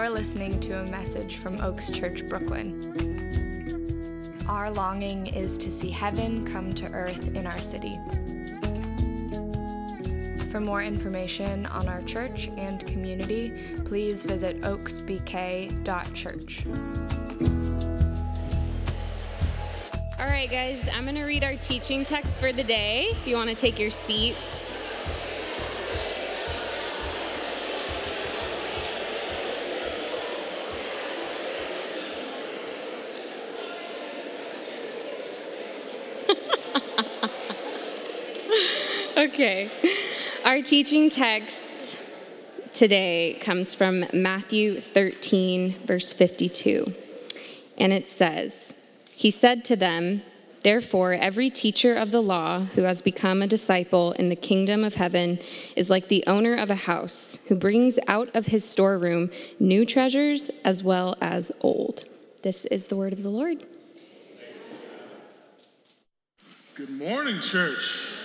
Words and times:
You're 0.00 0.08
listening 0.08 0.58
to 0.60 0.80
a 0.80 0.84
message 0.86 1.36
from 1.36 1.60
Oaks 1.60 1.90
Church, 1.90 2.26
Brooklyn. 2.26 2.72
Our 4.48 4.70
longing 4.70 5.26
is 5.26 5.58
to 5.58 5.70
see 5.70 5.90
heaven 5.90 6.50
come 6.50 6.72
to 6.76 6.86
earth 6.86 7.36
in 7.36 7.46
our 7.46 7.58
city. 7.58 7.98
For 10.50 10.58
more 10.60 10.82
information 10.82 11.66
on 11.66 11.86
our 11.86 12.00
church 12.04 12.48
and 12.56 12.82
community, 12.86 13.52
please 13.84 14.22
visit 14.22 14.62
oaksbk.church. 14.62 15.76
All 20.18 20.26
right, 20.26 20.50
guys, 20.50 20.88
I'm 20.94 21.02
going 21.02 21.16
to 21.16 21.24
read 21.24 21.44
our 21.44 21.56
teaching 21.56 22.06
text 22.06 22.40
for 22.40 22.54
the 22.54 22.64
day. 22.64 23.08
If 23.10 23.26
you 23.26 23.36
want 23.36 23.50
to 23.50 23.54
take 23.54 23.78
your 23.78 23.90
seats. 23.90 24.69
Okay. 39.40 39.70
Our 40.44 40.60
teaching 40.60 41.08
text 41.08 41.96
today 42.74 43.38
comes 43.40 43.74
from 43.74 44.04
Matthew 44.12 44.80
13, 44.80 45.86
verse 45.86 46.12
52. 46.12 46.92
And 47.78 47.90
it 47.90 48.10
says, 48.10 48.74
He 49.12 49.30
said 49.30 49.64
to 49.64 49.76
them, 49.76 50.20
Therefore, 50.62 51.14
every 51.14 51.48
teacher 51.48 51.94
of 51.94 52.10
the 52.10 52.20
law 52.20 52.64
who 52.74 52.82
has 52.82 53.00
become 53.00 53.40
a 53.40 53.46
disciple 53.46 54.12
in 54.12 54.28
the 54.28 54.36
kingdom 54.36 54.84
of 54.84 54.96
heaven 54.96 55.38
is 55.74 55.88
like 55.88 56.08
the 56.08 56.22
owner 56.26 56.54
of 56.54 56.68
a 56.68 56.74
house 56.74 57.38
who 57.48 57.54
brings 57.54 57.98
out 58.08 58.28
of 58.36 58.44
his 58.44 58.68
storeroom 58.68 59.30
new 59.58 59.86
treasures 59.86 60.50
as 60.66 60.82
well 60.82 61.16
as 61.22 61.50
old. 61.62 62.04
This 62.42 62.66
is 62.66 62.86
the 62.86 62.96
word 62.96 63.14
of 63.14 63.22
the 63.22 63.30
Lord. 63.30 63.64
Good 66.74 66.90
morning, 66.90 67.40
church. 67.40 68.19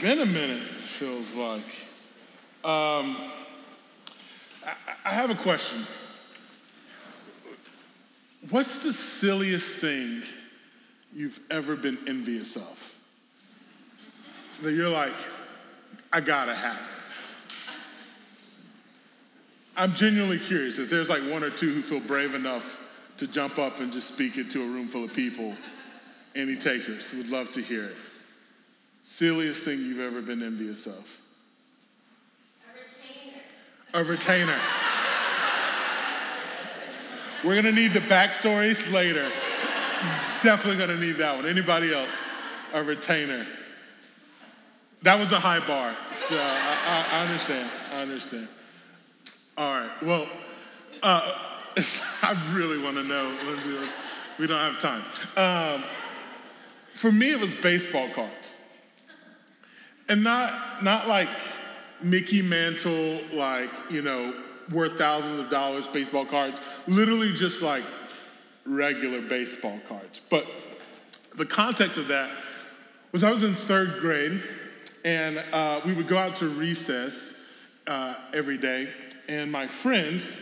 Been 0.00 0.20
a 0.20 0.26
minute, 0.26 0.62
feels 0.98 1.34
like. 1.34 1.64
Um, 2.62 3.16
I, 4.64 4.74
I 5.04 5.10
have 5.10 5.30
a 5.30 5.34
question. 5.34 5.84
What's 8.50 8.78
the 8.78 8.92
silliest 8.92 9.80
thing 9.80 10.22
you've 11.12 11.40
ever 11.50 11.74
been 11.74 11.98
envious 12.06 12.54
of? 12.54 12.78
That 14.62 14.72
you're 14.72 14.88
like, 14.88 15.14
I 16.12 16.20
gotta 16.20 16.54
have 16.54 16.76
it. 16.76 16.82
I'm 19.76 19.94
genuinely 19.94 20.38
curious 20.38 20.78
if 20.78 20.90
there's 20.90 21.08
like 21.08 21.22
one 21.28 21.42
or 21.42 21.50
two 21.50 21.72
who 21.72 21.82
feel 21.82 22.00
brave 22.00 22.34
enough 22.34 22.78
to 23.16 23.26
jump 23.26 23.58
up 23.58 23.80
and 23.80 23.92
just 23.92 24.06
speak 24.06 24.36
it 24.36 24.48
to 24.52 24.62
a 24.62 24.66
room 24.66 24.86
full 24.88 25.04
of 25.04 25.12
people. 25.12 25.56
Any 26.36 26.54
takers? 26.54 27.12
Would 27.12 27.30
love 27.30 27.50
to 27.52 27.60
hear 27.60 27.86
it. 27.86 27.96
Silliest 29.08 29.62
thing 29.62 29.80
you've 29.80 30.00
ever 30.00 30.20
been 30.20 30.42
envious 30.42 30.86
of? 30.86 31.02
A 33.94 34.04
retainer. 34.04 34.04
A 34.04 34.04
retainer. 34.04 34.60
We're 37.42 37.56
gonna 37.56 37.72
need 37.72 37.94
the 37.94 38.00
backstories 38.00 38.92
later. 38.92 39.32
Definitely 40.42 40.76
gonna 40.76 41.00
need 41.00 41.16
that 41.16 41.34
one. 41.34 41.46
Anybody 41.46 41.92
else? 41.92 42.10
A 42.74 42.84
retainer. 42.84 43.46
That 45.02 45.18
was 45.18 45.32
a 45.32 45.40
high 45.40 45.66
bar, 45.66 45.96
so 46.28 46.36
I, 46.36 46.76
I, 46.86 47.18
I 47.18 47.26
understand. 47.26 47.70
I 47.90 48.02
understand. 48.02 48.48
All 49.56 49.72
right. 49.72 50.02
Well, 50.02 50.28
uh, 51.02 51.34
I 52.22 52.52
really 52.52 52.78
want 52.78 52.96
to 52.96 53.02
know. 53.02 53.34
We 54.38 54.46
don't 54.46 54.60
have 54.60 54.80
time. 54.80 55.02
Um, 55.36 55.82
for 56.96 57.10
me, 57.10 57.30
it 57.30 57.40
was 57.40 57.54
baseball 57.54 58.10
cards, 58.10 58.54
and 60.08 60.22
not 60.22 60.82
not 60.82 61.08
like 61.08 61.28
Mickey 62.00 62.42
Mantle, 62.42 63.20
like 63.32 63.70
you 63.90 64.02
know, 64.02 64.34
worth 64.70 64.98
thousands 64.98 65.40
of 65.40 65.50
dollars 65.50 65.86
baseball 65.86 66.26
cards. 66.26 66.60
Literally, 66.86 67.32
just 67.32 67.62
like 67.62 67.84
regular 68.64 69.20
baseball 69.20 69.80
cards. 69.88 70.20
But 70.30 70.46
the 71.36 71.46
context 71.46 71.98
of 71.98 72.08
that 72.08 72.30
was 73.12 73.24
I 73.24 73.30
was 73.30 73.44
in 73.44 73.54
third 73.54 74.00
grade, 74.00 74.42
and 75.04 75.38
uh, 75.52 75.80
we 75.84 75.94
would 75.94 76.08
go 76.08 76.18
out 76.18 76.36
to 76.36 76.48
recess 76.48 77.40
uh, 77.86 78.14
every 78.34 78.58
day, 78.58 78.88
and 79.28 79.50
my 79.50 79.66
friends 79.66 80.34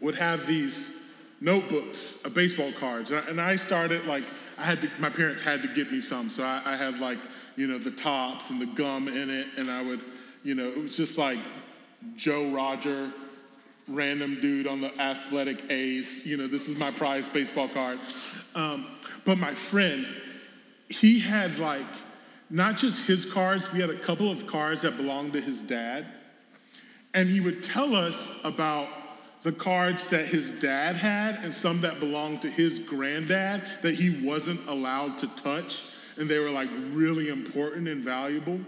would 0.00 0.14
have 0.14 0.46
these 0.46 0.90
notebooks 1.40 2.14
of 2.24 2.34
baseball 2.34 2.72
cards, 2.72 3.10
and 3.10 3.40
I 3.40 3.56
started 3.56 4.04
like 4.06 4.24
I 4.56 4.64
had 4.64 4.82
to, 4.82 4.90
my 4.98 5.10
parents 5.10 5.42
had 5.42 5.62
to 5.62 5.68
get 5.68 5.92
me 5.92 6.00
some, 6.00 6.30
so 6.30 6.42
I, 6.42 6.62
I 6.64 6.76
had 6.76 6.98
like 6.98 7.18
you 7.56 7.66
know 7.66 7.78
the 7.78 7.92
Topps 7.92 8.50
and 8.50 8.60
the 8.60 8.66
gum 8.66 9.08
in 9.08 9.30
it, 9.30 9.48
and 9.56 9.70
I 9.70 9.82
would 9.82 10.00
you 10.42 10.54
know 10.54 10.68
it 10.68 10.78
was 10.78 10.96
just 10.96 11.18
like 11.18 11.38
Joe 12.16 12.50
Roger 12.50 13.12
random 13.88 14.38
dude 14.40 14.66
on 14.66 14.80
the 14.80 14.96
athletic 15.00 15.70
A's. 15.70 16.24
You 16.26 16.36
know, 16.36 16.46
this 16.46 16.68
is 16.68 16.76
my 16.76 16.90
prize 16.90 17.26
baseball 17.28 17.68
card. 17.68 17.98
Um, 18.54 18.86
but 19.24 19.38
my 19.38 19.54
friend, 19.54 20.06
he 20.88 21.18
had 21.18 21.58
like 21.58 21.86
not 22.50 22.78
just 22.78 23.04
his 23.04 23.24
cards, 23.24 23.70
we 23.72 23.80
had 23.80 23.90
a 23.90 23.98
couple 23.98 24.30
of 24.30 24.46
cards 24.46 24.82
that 24.82 24.96
belonged 24.96 25.32
to 25.34 25.40
his 25.40 25.62
dad. 25.62 26.06
And 27.14 27.28
he 27.28 27.40
would 27.40 27.62
tell 27.62 27.94
us 27.94 28.30
about 28.44 28.88
the 29.42 29.52
cards 29.52 30.08
that 30.08 30.26
his 30.26 30.50
dad 30.60 30.96
had 30.96 31.44
and 31.44 31.54
some 31.54 31.80
that 31.80 32.00
belonged 32.00 32.42
to 32.42 32.50
his 32.50 32.78
granddad 32.78 33.62
that 33.82 33.94
he 33.94 34.24
wasn't 34.26 34.66
allowed 34.68 35.18
to 35.18 35.26
touch. 35.28 35.82
And 36.16 36.28
they 36.28 36.38
were 36.38 36.50
like 36.50 36.68
really 36.92 37.28
important 37.28 37.86
and 37.86 38.04
valuable. 38.04 38.60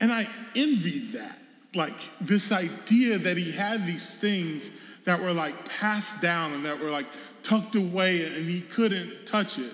And 0.00 0.12
I 0.12 0.28
envied 0.54 1.12
that 1.14 1.38
like 1.74 1.94
this 2.20 2.52
idea 2.52 3.18
that 3.18 3.36
he 3.36 3.50
had 3.50 3.86
these 3.86 4.14
things 4.16 4.68
that 5.04 5.20
were 5.20 5.32
like 5.32 5.68
passed 5.68 6.20
down 6.20 6.52
and 6.52 6.64
that 6.66 6.78
were 6.78 6.90
like 6.90 7.06
tucked 7.42 7.74
away 7.74 8.26
and 8.26 8.48
he 8.48 8.60
couldn't 8.60 9.26
touch 9.26 9.58
it. 9.58 9.72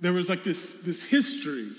There 0.00 0.12
was 0.12 0.28
like 0.28 0.44
this, 0.44 0.74
this 0.74 1.02
history. 1.02 1.70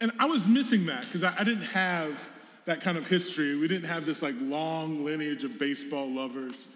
And 0.00 0.12
I 0.18 0.26
was 0.26 0.46
missing 0.46 0.86
that 0.86 1.06
because 1.06 1.22
I, 1.22 1.34
I 1.38 1.44
didn't 1.44 1.62
have 1.62 2.18
that 2.66 2.80
kind 2.80 2.98
of 2.98 3.06
history. 3.06 3.56
We 3.56 3.68
didn't 3.68 3.88
have 3.88 4.04
this 4.04 4.22
like 4.22 4.34
long 4.38 5.04
lineage 5.04 5.44
of 5.44 5.58
baseball 5.58 6.10
lovers 6.10 6.66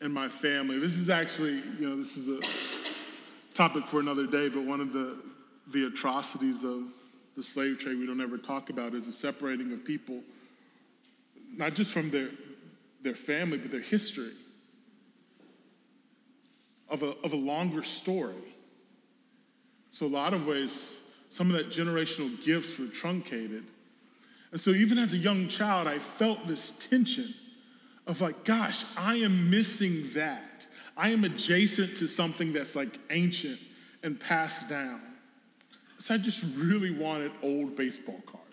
in 0.00 0.10
my 0.10 0.28
family. 0.28 0.78
This 0.78 0.94
is 0.96 1.08
actually, 1.08 1.62
you 1.78 1.88
know, 1.88 2.02
this 2.02 2.16
is 2.16 2.28
a 2.28 2.40
topic 3.54 3.86
for 3.86 4.00
another 4.00 4.26
day, 4.26 4.48
but 4.48 4.64
one 4.64 4.80
of 4.80 4.92
the, 4.92 5.18
the 5.72 5.86
atrocities 5.86 6.64
of 6.64 6.84
the 7.36 7.42
slave 7.42 7.78
trade 7.78 7.98
we 7.98 8.06
don't 8.06 8.20
ever 8.20 8.38
talk 8.38 8.70
about 8.70 8.94
is 8.94 9.06
the 9.06 9.12
separating 9.12 9.72
of 9.72 9.84
people 9.84 10.20
not 11.56 11.74
just 11.74 11.92
from 11.92 12.10
their, 12.10 12.30
their 13.02 13.14
family, 13.14 13.58
but 13.58 13.70
their 13.70 13.80
history 13.80 14.32
of 16.88 17.02
a, 17.02 17.14
of 17.22 17.32
a 17.32 17.36
longer 17.36 17.82
story. 17.82 18.34
So, 19.90 20.06
a 20.06 20.08
lot 20.08 20.34
of 20.34 20.46
ways, 20.46 20.96
some 21.30 21.50
of 21.50 21.56
that 21.56 21.70
generational 21.70 22.44
gifts 22.44 22.76
were 22.78 22.86
truncated. 22.86 23.64
And 24.54 24.60
so, 24.60 24.70
even 24.70 24.98
as 24.98 25.12
a 25.12 25.16
young 25.16 25.48
child, 25.48 25.88
I 25.88 25.98
felt 26.16 26.46
this 26.46 26.74
tension 26.78 27.34
of 28.06 28.20
like, 28.20 28.44
gosh, 28.44 28.84
I 28.96 29.16
am 29.16 29.50
missing 29.50 30.10
that. 30.14 30.64
I 30.96 31.10
am 31.10 31.24
adjacent 31.24 31.96
to 31.96 32.06
something 32.06 32.52
that's 32.52 32.76
like 32.76 33.00
ancient 33.10 33.58
and 34.04 34.18
passed 34.20 34.68
down. 34.68 35.00
So, 35.98 36.14
I 36.14 36.18
just 36.18 36.44
really 36.54 36.92
wanted 36.92 37.32
old 37.42 37.74
baseball 37.74 38.22
cards. 38.26 38.44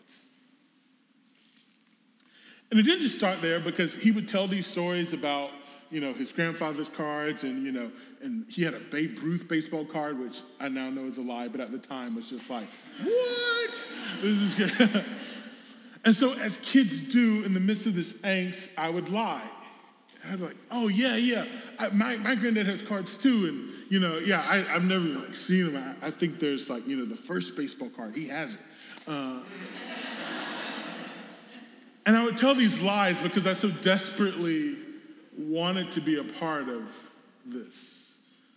And 2.72 2.80
it 2.80 2.84
didn't 2.84 3.04
just 3.04 3.20
start 3.20 3.44
there 3.44 3.60
because 3.60 3.94
he 3.94 4.10
would 4.10 4.28
tell 4.28 4.48
these 4.48 4.66
stories 4.66 5.14
about, 5.14 5.52
you 5.92 6.02
know, 6.02 6.16
his 6.16 6.32
grandfather's 6.32 6.90
cards 6.90 7.44
and, 7.44 7.64
you 7.64 7.72
know, 7.72 7.92
and 8.24 8.48
he 8.50 8.64
had 8.64 8.74
a 8.74 8.80
Babe 8.80 9.20
Ruth 9.22 9.48
baseball 9.48 9.86
card, 9.86 10.18
which 10.18 10.38
I 10.60 10.68
now 10.68 10.90
know 10.90 11.06
is 11.06 11.20
a 11.20 11.22
lie, 11.22 11.48
but 11.48 11.62
at 11.62 11.72
the 11.72 11.78
time 11.78 12.16
was 12.16 12.28
just 12.28 12.50
like, 12.50 12.68
what? 13.04 13.70
This 14.24 14.38
is 14.40 14.54
good. 14.56 15.06
and 16.04 16.16
so 16.16 16.34
as 16.34 16.58
kids 16.58 17.02
do 17.02 17.44
in 17.44 17.54
the 17.54 17.60
midst 17.60 17.86
of 17.86 17.96
this 17.96 18.14
angst, 18.14 18.70
I 18.78 18.90
would 18.90 19.10
lie. 19.10 19.48
I'd 20.30 20.38
be 20.38 20.46
like, 20.46 20.58
oh 20.70 20.88
yeah, 20.88 21.16
yeah. 21.16 21.46
I, 21.80 21.90
my, 21.90 22.16
my 22.18 22.36
granddad 22.36 22.68
has 22.68 22.82
cards 22.82 23.18
too, 23.18 23.48
and 23.48 23.92
you 23.92 24.00
know, 24.00 24.18
yeah, 24.20 24.46
I, 24.48 24.58
have 24.58 24.84
never 24.84 25.04
like 25.04 25.36
seen 25.36 25.74
them. 25.74 25.96
I, 26.02 26.08
I, 26.08 26.12
think 26.12 26.40
there's 26.40 26.70
like, 26.70 26.88
you 26.88 26.98
know, 26.98 27.06
the 27.06 27.16
first 27.16 27.56
baseball 27.56 27.90
card, 27.90 28.16
he 28.16 28.28
has 28.28 28.56
it. 28.56 28.62
Uh, 29.08 29.40
and 32.06 32.16
I 32.16 32.24
would 32.24 32.38
tell 32.38 32.54
these 32.54 32.80
lies 32.80 33.18
because 33.20 33.48
I 33.48 33.54
so 33.54 33.70
desperately 33.70 34.78
wanted 35.38 35.92
to 35.92 36.02
be 36.02 36.20
a 36.20 36.24
part 36.24 36.70
of 36.70 36.84
this. 37.46 38.12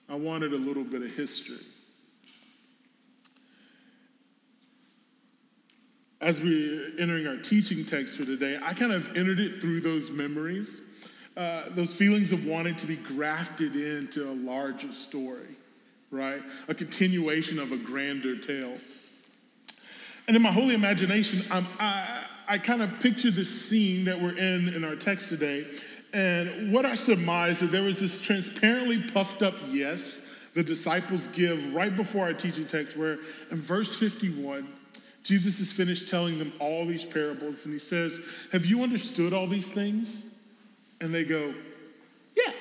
I 0.08 0.14
wanted 0.14 0.52
a 0.52 0.58
little 0.58 0.84
bit 0.84 1.02
of 1.02 1.12
history. 1.12 1.60
As 6.24 6.40
we're 6.40 6.90
entering 6.98 7.26
our 7.26 7.36
teaching 7.36 7.84
text 7.84 8.16
for 8.16 8.24
today, 8.24 8.58
I 8.62 8.72
kind 8.72 8.92
of 8.92 9.14
entered 9.14 9.40
it 9.40 9.60
through 9.60 9.82
those 9.82 10.08
memories, 10.08 10.80
uh, 11.36 11.64
those 11.70 11.92
feelings 11.92 12.32
of 12.32 12.46
wanting 12.46 12.76
to 12.76 12.86
be 12.86 12.96
grafted 12.96 13.76
into 13.76 14.30
a 14.30 14.32
larger 14.32 14.90
story, 14.90 15.54
right? 16.10 16.40
A 16.68 16.74
continuation 16.74 17.58
of 17.58 17.72
a 17.72 17.76
grander 17.76 18.38
tale. 18.38 18.78
And 20.26 20.34
in 20.34 20.40
my 20.40 20.50
holy 20.50 20.74
imagination, 20.74 21.44
I'm, 21.50 21.66
I, 21.78 22.24
I 22.48 22.56
kind 22.56 22.80
of 22.80 22.98
picture 23.00 23.30
this 23.30 23.68
scene 23.68 24.06
that 24.06 24.18
we're 24.18 24.38
in 24.38 24.70
in 24.70 24.82
our 24.82 24.96
text 24.96 25.28
today. 25.28 25.66
And 26.14 26.72
what 26.72 26.86
I 26.86 26.94
surmise 26.94 27.60
that 27.60 27.70
there 27.70 27.82
was 27.82 28.00
this 28.00 28.18
transparently 28.18 29.02
puffed 29.10 29.42
up 29.42 29.56
yes 29.68 30.20
the 30.54 30.62
disciples 30.62 31.26
give 31.28 31.74
right 31.74 31.94
before 31.94 32.26
our 32.26 32.32
teaching 32.32 32.66
text, 32.66 32.96
where 32.96 33.18
in 33.50 33.60
verse 33.60 33.96
51, 33.96 34.68
Jesus 35.24 35.58
has 35.58 35.72
finished 35.72 36.08
telling 36.08 36.38
them 36.38 36.52
all 36.60 36.86
these 36.86 37.02
parables, 37.02 37.64
and 37.64 37.72
he 37.72 37.80
says, 37.80 38.20
Have 38.52 38.66
you 38.66 38.82
understood 38.82 39.32
all 39.32 39.46
these 39.46 39.70
things? 39.70 40.26
And 41.00 41.12
they 41.12 41.24
go, 41.24 41.54
Yeah. 42.36 42.52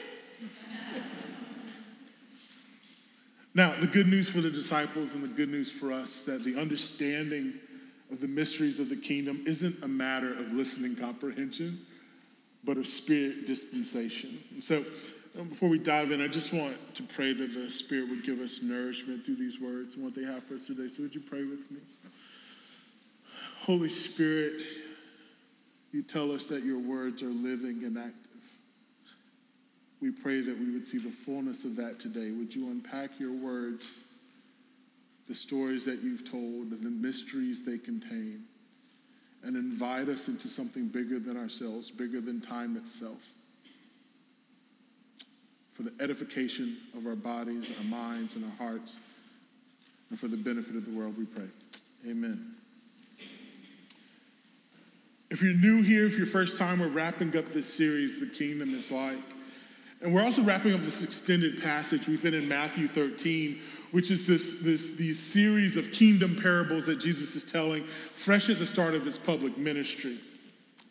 now, 3.54 3.80
the 3.80 3.88
good 3.88 4.07
news 4.07 4.30
for 4.30 4.39
the 4.39 4.50
disciples 4.50 5.13
and 5.13 5.21
the 5.21 5.27
good 5.27 5.50
news 5.50 5.69
for 5.69 5.92
us 5.92 6.24
that 6.24 6.45
the 6.45 6.57
understanding 6.57 7.54
of 8.10 8.21
the 8.21 8.27
mysteries 8.27 8.80
of 8.80 8.88
the 8.88 8.95
kingdom 8.95 9.44
isn't 9.45 9.83
a 9.83 9.88
matter 9.88 10.33
of 10.33 10.54
listening 10.54 10.95
comprehension, 10.95 11.86
but 12.63 12.77
of 12.77 12.88
spirit 12.88 13.45
dispensation. 13.45 14.39
So, 14.62 14.86
um, 15.38 15.50
before 15.50 15.68
we 15.68 15.80
dive 15.80 16.12
in, 16.12 16.21
I 16.21 16.27
just 16.27 16.54
want 16.54 16.77
to 16.95 17.04
pray 17.04 17.33
that 17.33 17.54
the 17.56 17.71
Spirit 17.71 18.07
would 18.10 18.24
give 18.24 18.39
us 18.39 18.60
nourishment 18.62 19.25
through 19.25 19.38
these 19.38 19.60
words 19.60 19.95
and 19.95 20.04
what 20.04 20.13
they 20.13 20.24
have 20.24 20.44
for 20.44 20.54
us 20.54 20.68
today. 20.68 20.88
So, 20.88 21.01
would 21.01 21.15
you 21.15 21.21
pray 21.21 21.44
with 21.44 21.71
me? 21.71 21.80
Holy 23.65 23.88
Spirit, 23.88 24.62
you 25.94 26.04
tell 26.04 26.33
us 26.33 26.48
that 26.48 26.65
your 26.65 26.80
words 26.80 27.24
are 27.24 27.30
living 27.30 27.86
and 27.86 27.98
active. 27.98 28.13
We 30.01 30.12
pray 30.12 30.42
that 30.42 30.60
we 30.60 30.69
would 30.71 30.86
see 30.86 30.98
the 30.98 31.13
fullness 31.25 31.63
of 31.63 31.77
that 31.77 31.98
today. 31.98 32.31
Would 32.31 32.54
you 32.54 32.69
unpack 32.69 33.12
your 33.19 33.31
words, 33.31 34.01
the 35.30 35.33
stories 35.33 35.86
that 35.86 36.04
you've 36.04 36.30
told, 36.30 36.71
and 36.71 36.83
the 36.83 36.89
mysteries 36.89 37.63
they 37.63 37.77
contain, 37.77 38.44
and 39.44 39.56
invite 39.56 40.10
us 40.10 40.27
into 40.27 40.50
something 40.50 40.89
bigger 40.89 41.18
than 41.18 41.38
ourselves, 41.38 41.89
bigger 41.89 42.19
than 42.19 42.42
time 42.42 42.75
itself? 42.75 43.21
For 45.71 45.83
the 45.83 45.94
edification 46.01 46.75
of 46.98 47.07
our 47.07 47.15
bodies, 47.15 47.71
our 47.77 47.86
minds, 47.86 48.36
and 48.36 48.44
our 48.44 48.57
hearts, 48.57 48.98
and 50.10 50.19
for 50.19 50.27
the 50.27 50.36
benefit 50.36 50.75
of 50.75 50.86
the 50.86 50.92
world, 50.92 51.18
we 51.18 51.24
pray. 51.24 51.48
Amen. 52.06 52.56
If 55.34 55.42
you're 55.42 55.56
new 55.56 55.82
here, 55.82 56.06
if 56.06 56.16
you're 56.16 56.28
first 56.28 56.58
time, 56.58 56.80
we're 56.80 56.90
wrapping 56.90 57.36
up 57.36 57.52
this 57.54 57.74
series, 57.74 58.20
The 58.20 58.28
Kingdom 58.28 58.72
is 58.76 58.92
Like. 58.92 59.18
And 60.00 60.14
we're 60.14 60.22
also 60.22 60.44
wrapping 60.44 60.76
up 60.76 60.82
this 60.82 61.02
extended 61.02 61.60
passage. 61.60 62.08
We've 62.08 62.22
been 62.22 62.36
in 62.36 62.48
Matthew 62.48 62.88
13, 62.88 63.60
which 63.90 64.12
is 64.12 64.28
this, 64.28 64.60
this, 64.60 64.92
these 64.92 65.18
series 65.18 65.76
of 65.76 65.92
kingdom 65.92 66.40
parables 66.40 66.86
that 66.86 67.00
Jesus 67.00 67.36
is 67.36 67.52
telling 67.52 67.84
fresh 68.16 68.48
at 68.52 68.60
the 68.60 68.68
start 68.68 68.94
of 68.94 69.08
his 69.08 69.18
public 69.18 69.58
ministry. 69.58 70.20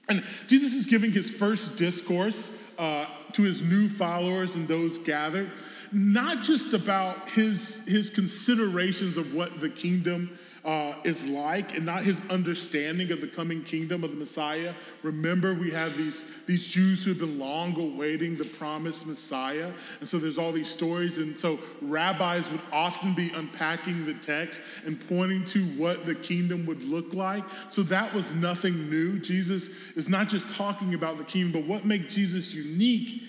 And 0.08 0.24
Jesus 0.48 0.74
is 0.74 0.86
giving 0.86 1.12
his 1.12 1.30
first 1.30 1.76
discourse 1.76 2.50
uh, 2.78 3.06
to 3.34 3.42
his 3.42 3.62
new 3.62 3.88
followers 3.90 4.56
and 4.56 4.66
those 4.66 4.98
gathered, 4.98 5.52
not 5.92 6.42
just 6.42 6.72
about 6.72 7.28
his, 7.28 7.84
his 7.86 8.10
considerations 8.10 9.16
of 9.16 9.34
what 9.34 9.60
the 9.60 9.70
kingdom 9.70 10.36
uh, 10.64 10.94
is 11.02 11.24
like 11.24 11.74
and 11.74 11.84
not 11.84 12.04
his 12.04 12.22
understanding 12.30 13.10
of 13.10 13.20
the 13.20 13.26
coming 13.26 13.64
kingdom 13.64 14.04
of 14.04 14.10
the 14.10 14.16
Messiah. 14.16 14.72
Remember, 15.02 15.54
we 15.54 15.72
have 15.72 15.96
these, 15.96 16.24
these 16.46 16.64
Jews 16.64 17.02
who 17.02 17.10
have 17.10 17.18
been 17.18 17.38
long 17.38 17.78
awaiting 17.78 18.36
the 18.36 18.44
promised 18.44 19.04
Messiah. 19.04 19.72
And 19.98 20.08
so 20.08 20.18
there's 20.18 20.38
all 20.38 20.52
these 20.52 20.70
stories. 20.70 21.18
And 21.18 21.36
so 21.36 21.58
rabbis 21.80 22.48
would 22.50 22.60
often 22.70 23.12
be 23.12 23.30
unpacking 23.30 24.06
the 24.06 24.14
text 24.14 24.60
and 24.86 25.00
pointing 25.08 25.44
to 25.46 25.64
what 25.76 26.06
the 26.06 26.14
kingdom 26.14 26.64
would 26.66 26.82
look 26.82 27.12
like. 27.12 27.42
So 27.68 27.82
that 27.84 28.14
was 28.14 28.32
nothing 28.34 28.88
new. 28.88 29.18
Jesus 29.18 29.70
is 29.96 30.08
not 30.08 30.28
just 30.28 30.48
talking 30.50 30.94
about 30.94 31.18
the 31.18 31.24
kingdom, 31.24 31.60
but 31.60 31.68
what 31.68 31.84
makes 31.84 32.14
Jesus 32.14 32.52
unique 32.52 33.22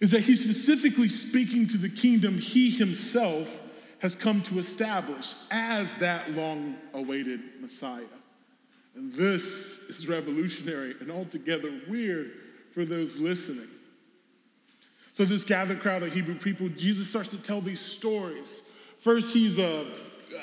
is 0.00 0.10
that 0.10 0.22
he's 0.22 0.40
specifically 0.40 1.08
speaking 1.08 1.68
to 1.68 1.76
the 1.76 1.88
kingdom 1.88 2.38
he 2.38 2.70
himself 2.70 3.46
has 4.00 4.14
come 4.14 4.42
to 4.42 4.58
establish 4.58 5.34
as 5.50 5.94
that 5.96 6.30
long 6.32 6.76
awaited 6.94 7.40
Messiah. 7.60 8.02
And 8.94 9.14
this 9.14 9.78
is 9.88 10.08
revolutionary 10.08 10.96
and 11.00 11.10
altogether 11.10 11.80
weird 11.88 12.32
for 12.72 12.84
those 12.84 13.18
listening. 13.18 13.68
So, 15.12 15.24
this 15.24 15.44
gathered 15.44 15.80
crowd 15.80 16.02
of 16.02 16.12
Hebrew 16.12 16.36
people, 16.36 16.68
Jesus 16.68 17.08
starts 17.08 17.30
to 17.30 17.38
tell 17.38 17.60
these 17.60 17.80
stories. 17.80 18.62
First, 19.00 19.34
he's 19.34 19.58
a, 19.58 19.86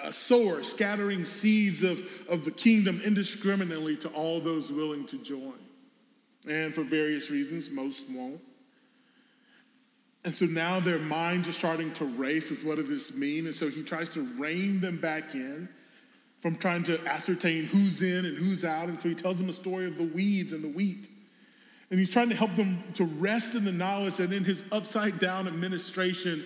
a 0.04 0.12
sower, 0.12 0.64
scattering 0.64 1.26
seeds 1.26 1.84
of, 1.84 2.02
of 2.30 2.46
the 2.46 2.52
kingdom 2.52 3.02
indiscriminately 3.04 3.96
to 3.98 4.10
all 4.10 4.40
those 4.40 4.72
willing 4.72 5.08
to 5.08 5.18
join. 5.18 5.58
And 6.48 6.74
for 6.74 6.84
various 6.84 7.30
reasons, 7.30 7.70
most 7.70 8.10
won't. 8.10 8.42
And 10.28 10.36
so 10.36 10.44
now 10.44 10.82
their 10.82 11.00
minds 11.00 11.48
are 11.48 11.54
starting 11.54 11.94
to 11.94 12.04
race 12.04 12.50
with 12.50 12.62
what 12.66 12.76
does 12.76 12.90
this 12.90 13.16
mean? 13.16 13.46
And 13.46 13.56
so 13.56 13.70
he 13.70 13.82
tries 13.82 14.10
to 14.10 14.24
rein 14.38 14.82
them 14.82 15.00
back 15.00 15.34
in 15.34 15.70
from 16.42 16.58
trying 16.58 16.84
to 16.84 17.00
ascertain 17.08 17.64
who's 17.64 18.02
in 18.02 18.26
and 18.26 18.38
who's 18.38 18.66
out. 18.66 18.90
And 18.90 19.00
so 19.00 19.08
he 19.08 19.16
tells 19.16 19.38
them 19.38 19.48
a 19.48 19.54
story 19.54 19.88
of 19.88 19.98
the 19.98 20.04
weeds 20.04 20.52
and 20.52 20.62
the 20.62 20.68
wheat. 20.68 21.10
And 21.92 21.98
he's 21.98 22.10
trying 22.10 22.28
to 22.28 22.36
help 22.36 22.54
them 22.58 22.84
to 22.96 23.06
rest 23.06 23.56
in 23.56 23.64
the 23.64 23.72
knowledge 23.72 24.18
that 24.18 24.34
in 24.34 24.44
his 24.44 24.66
upside 24.74 25.18
down 25.18 25.48
administration, 25.48 26.46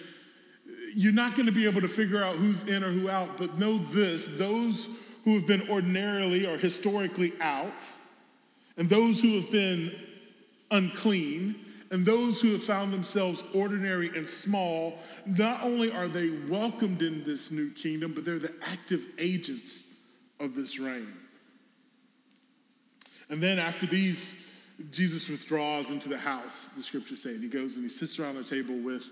you're 0.94 1.12
not 1.12 1.36
going 1.36 1.48
to 1.48 1.52
be 1.52 1.66
able 1.66 1.82
to 1.82 1.90
figure 1.90 2.24
out 2.24 2.36
who's 2.36 2.62
in 2.66 2.84
or 2.84 2.92
who 2.92 3.10
out. 3.10 3.36
But 3.40 3.58
know 3.58 3.80
this 3.80 4.28
those 4.28 4.90
who 5.26 5.34
have 5.34 5.48
been 5.48 5.68
ordinarily 5.72 6.46
or 6.46 6.56
historically 6.56 7.34
out, 7.42 7.82
and 8.78 8.88
those 8.88 9.20
who 9.20 9.42
have 9.42 9.50
been 9.50 9.92
unclean, 10.70 11.56
and 11.92 12.06
those 12.06 12.40
who 12.40 12.54
have 12.54 12.64
found 12.64 12.94
themselves 12.94 13.44
ordinary 13.54 14.08
and 14.18 14.28
small, 14.28 14.98
not 15.26 15.62
only 15.62 15.92
are 15.92 16.08
they 16.08 16.30
welcomed 16.50 17.02
in 17.02 17.24
this 17.26 17.52
new 17.52 17.70
kingdom, 17.70 18.14
but 18.14 18.24
they're 18.24 18.40
the 18.40 18.54
active 18.62 19.04
agents 19.20 19.84
of 20.40 20.56
this 20.56 20.80
reign. 20.80 21.14
And 23.30 23.44
then 23.44 23.60
after 23.60 23.86
these, 23.86 24.34
Jesus 24.92 25.28
withdraws 25.28 25.90
into 25.90 26.08
the 26.08 26.18
house, 26.18 26.68
the 26.78 26.84
scriptures 26.84 27.24
say, 27.24 27.32
and 27.32 27.44
he 27.44 27.50
goes 27.50 27.76
and 27.76 27.84
he 27.84 27.90
sits 27.90 28.18
around 28.20 28.36
the 28.36 28.44
table 28.44 28.78
with 28.78 29.04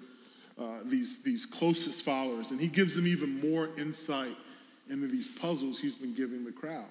uh, 0.57 0.79
these, 0.85 1.21
these 1.21 1.45
closest 1.45 2.03
followers, 2.03 2.51
and 2.51 2.61
he 2.61 2.67
gives 2.67 2.95
them 2.95 3.07
even 3.07 3.41
more 3.41 3.69
insight 3.77 4.35
into 4.89 5.07
these 5.07 5.27
puzzles 5.27 5.79
he's 5.79 5.95
been 5.95 6.13
giving 6.13 6.45
the 6.45 6.51
crowd. 6.51 6.89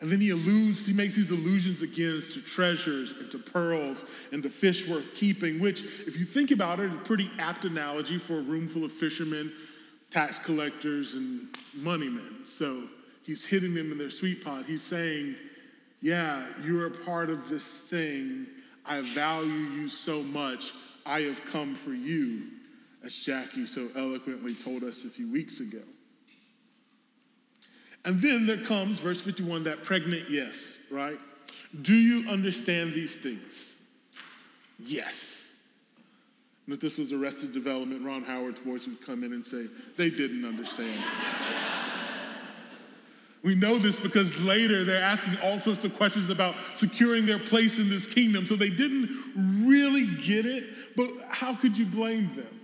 And 0.00 0.10
then 0.10 0.20
he 0.20 0.30
alludes, 0.30 0.86
he 0.86 0.94
makes 0.94 1.14
these 1.14 1.30
allusions 1.30 1.82
again 1.82 2.22
to 2.32 2.40
treasures 2.40 3.12
and 3.12 3.30
to 3.30 3.38
pearls 3.38 4.06
and 4.32 4.42
to 4.42 4.48
fish 4.48 4.88
worth 4.88 5.14
keeping, 5.14 5.60
which, 5.60 5.84
if 6.06 6.16
you 6.16 6.24
think 6.24 6.52
about 6.52 6.80
it, 6.80 6.90
a 6.90 6.96
pretty 6.96 7.30
apt 7.38 7.66
analogy 7.66 8.18
for 8.18 8.38
a 8.38 8.42
room 8.42 8.66
full 8.66 8.84
of 8.84 8.92
fishermen, 8.92 9.52
tax 10.10 10.38
collectors, 10.38 11.14
and 11.14 11.48
money 11.74 12.08
men. 12.08 12.38
So 12.46 12.84
he's 13.24 13.44
hitting 13.44 13.74
them 13.74 13.92
in 13.92 13.98
their 13.98 14.10
sweet 14.10 14.42
pot. 14.42 14.64
He's 14.64 14.82
saying, 14.82 15.36
Yeah, 16.00 16.46
you're 16.64 16.86
a 16.86 16.90
part 16.90 17.28
of 17.28 17.50
this 17.50 17.80
thing. 17.80 18.46
I 18.86 19.02
value 19.02 19.52
you 19.52 19.88
so 19.88 20.22
much. 20.22 20.72
I 21.04 21.20
have 21.22 21.44
come 21.44 21.74
for 21.74 21.92
you, 21.92 22.44
as 23.04 23.14
Jackie 23.14 23.66
so 23.66 23.88
eloquently 23.94 24.54
told 24.54 24.82
us 24.82 25.04
a 25.04 25.10
few 25.10 25.30
weeks 25.30 25.60
ago. 25.60 25.82
And 28.04 28.18
then 28.18 28.46
there 28.46 28.58
comes, 28.64 28.98
verse 28.98 29.20
51, 29.20 29.64
that 29.64 29.84
pregnant 29.84 30.30
yes, 30.30 30.78
right? 30.90 31.18
Do 31.82 31.94
you 31.94 32.28
understand 32.28 32.94
these 32.94 33.18
things? 33.18 33.76
Yes. 34.78 35.52
And 36.66 36.74
if 36.74 36.80
this 36.80 36.98
was 36.98 37.12
Arrested 37.12 37.52
Development, 37.52 38.04
Ron 38.04 38.22
Howard's 38.22 38.60
voice 38.60 38.86
would 38.86 39.04
come 39.04 39.24
in 39.24 39.32
and 39.32 39.46
say, 39.46 39.66
they 39.96 40.08
didn't 40.08 40.44
understand. 40.44 41.02
we 43.42 43.54
know 43.54 43.78
this 43.78 43.98
because 43.98 44.36
later 44.40 44.84
they're 44.84 45.02
asking 45.02 45.36
all 45.42 45.60
sorts 45.60 45.84
of 45.84 45.94
questions 45.96 46.30
about 46.30 46.54
securing 46.76 47.26
their 47.26 47.38
place 47.38 47.78
in 47.78 47.90
this 47.90 48.06
kingdom. 48.06 48.46
So 48.46 48.56
they 48.56 48.70
didn't 48.70 49.64
really 49.66 50.06
get 50.22 50.46
it, 50.46 50.64
but 50.96 51.10
how 51.28 51.54
could 51.54 51.76
you 51.76 51.86
blame 51.86 52.34
them? 52.34 52.59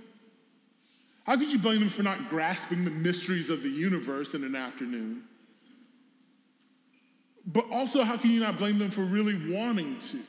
How 1.27 1.37
could 1.37 1.51
you 1.51 1.59
blame 1.59 1.81
them 1.81 1.91
for 1.91 2.05
not 2.05 2.31
grasping 2.31 2.85
the 2.85 2.91
mysteries 2.91 3.51
of 3.51 3.65
the 3.65 3.69
universe 3.69 4.35
in 4.35 4.45
an 4.45 4.55
afternoon? 4.55 5.25
But 7.45 7.67
also, 7.71 8.05
how 8.05 8.17
can 8.17 8.31
you 8.31 8.41
not 8.41 8.59
blame 8.59 8.79
them 8.79 8.93
for 8.93 9.03
really 9.03 9.35
wanting 9.53 9.99
to? 9.99 10.21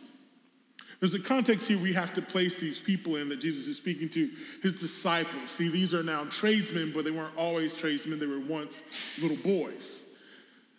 There's 1.00 1.14
a 1.14 1.20
context 1.20 1.68
here 1.68 1.80
we 1.80 1.94
have 1.94 2.16
to 2.16 2.22
place 2.24 2.60
these 2.60 2.80
people 2.80 3.18
in 3.18 3.30
that 3.30 3.40
Jesus 3.40 3.68
is 3.68 3.78
speaking 3.78 4.10
to 4.10 4.28
his 4.64 4.80
disciples. 4.80 5.52
See, 5.52 5.70
these 5.70 5.94
are 5.94 6.02
now 6.02 6.26
tradesmen, 6.26 6.92
but 6.94 7.06
they 7.06 7.12
weren't 7.12 7.38
always 7.38 7.78
tradesmen, 7.78 8.20
they 8.20 8.26
were 8.26 8.40
once 8.40 8.82
little 9.20 9.38
boys. 9.38 10.04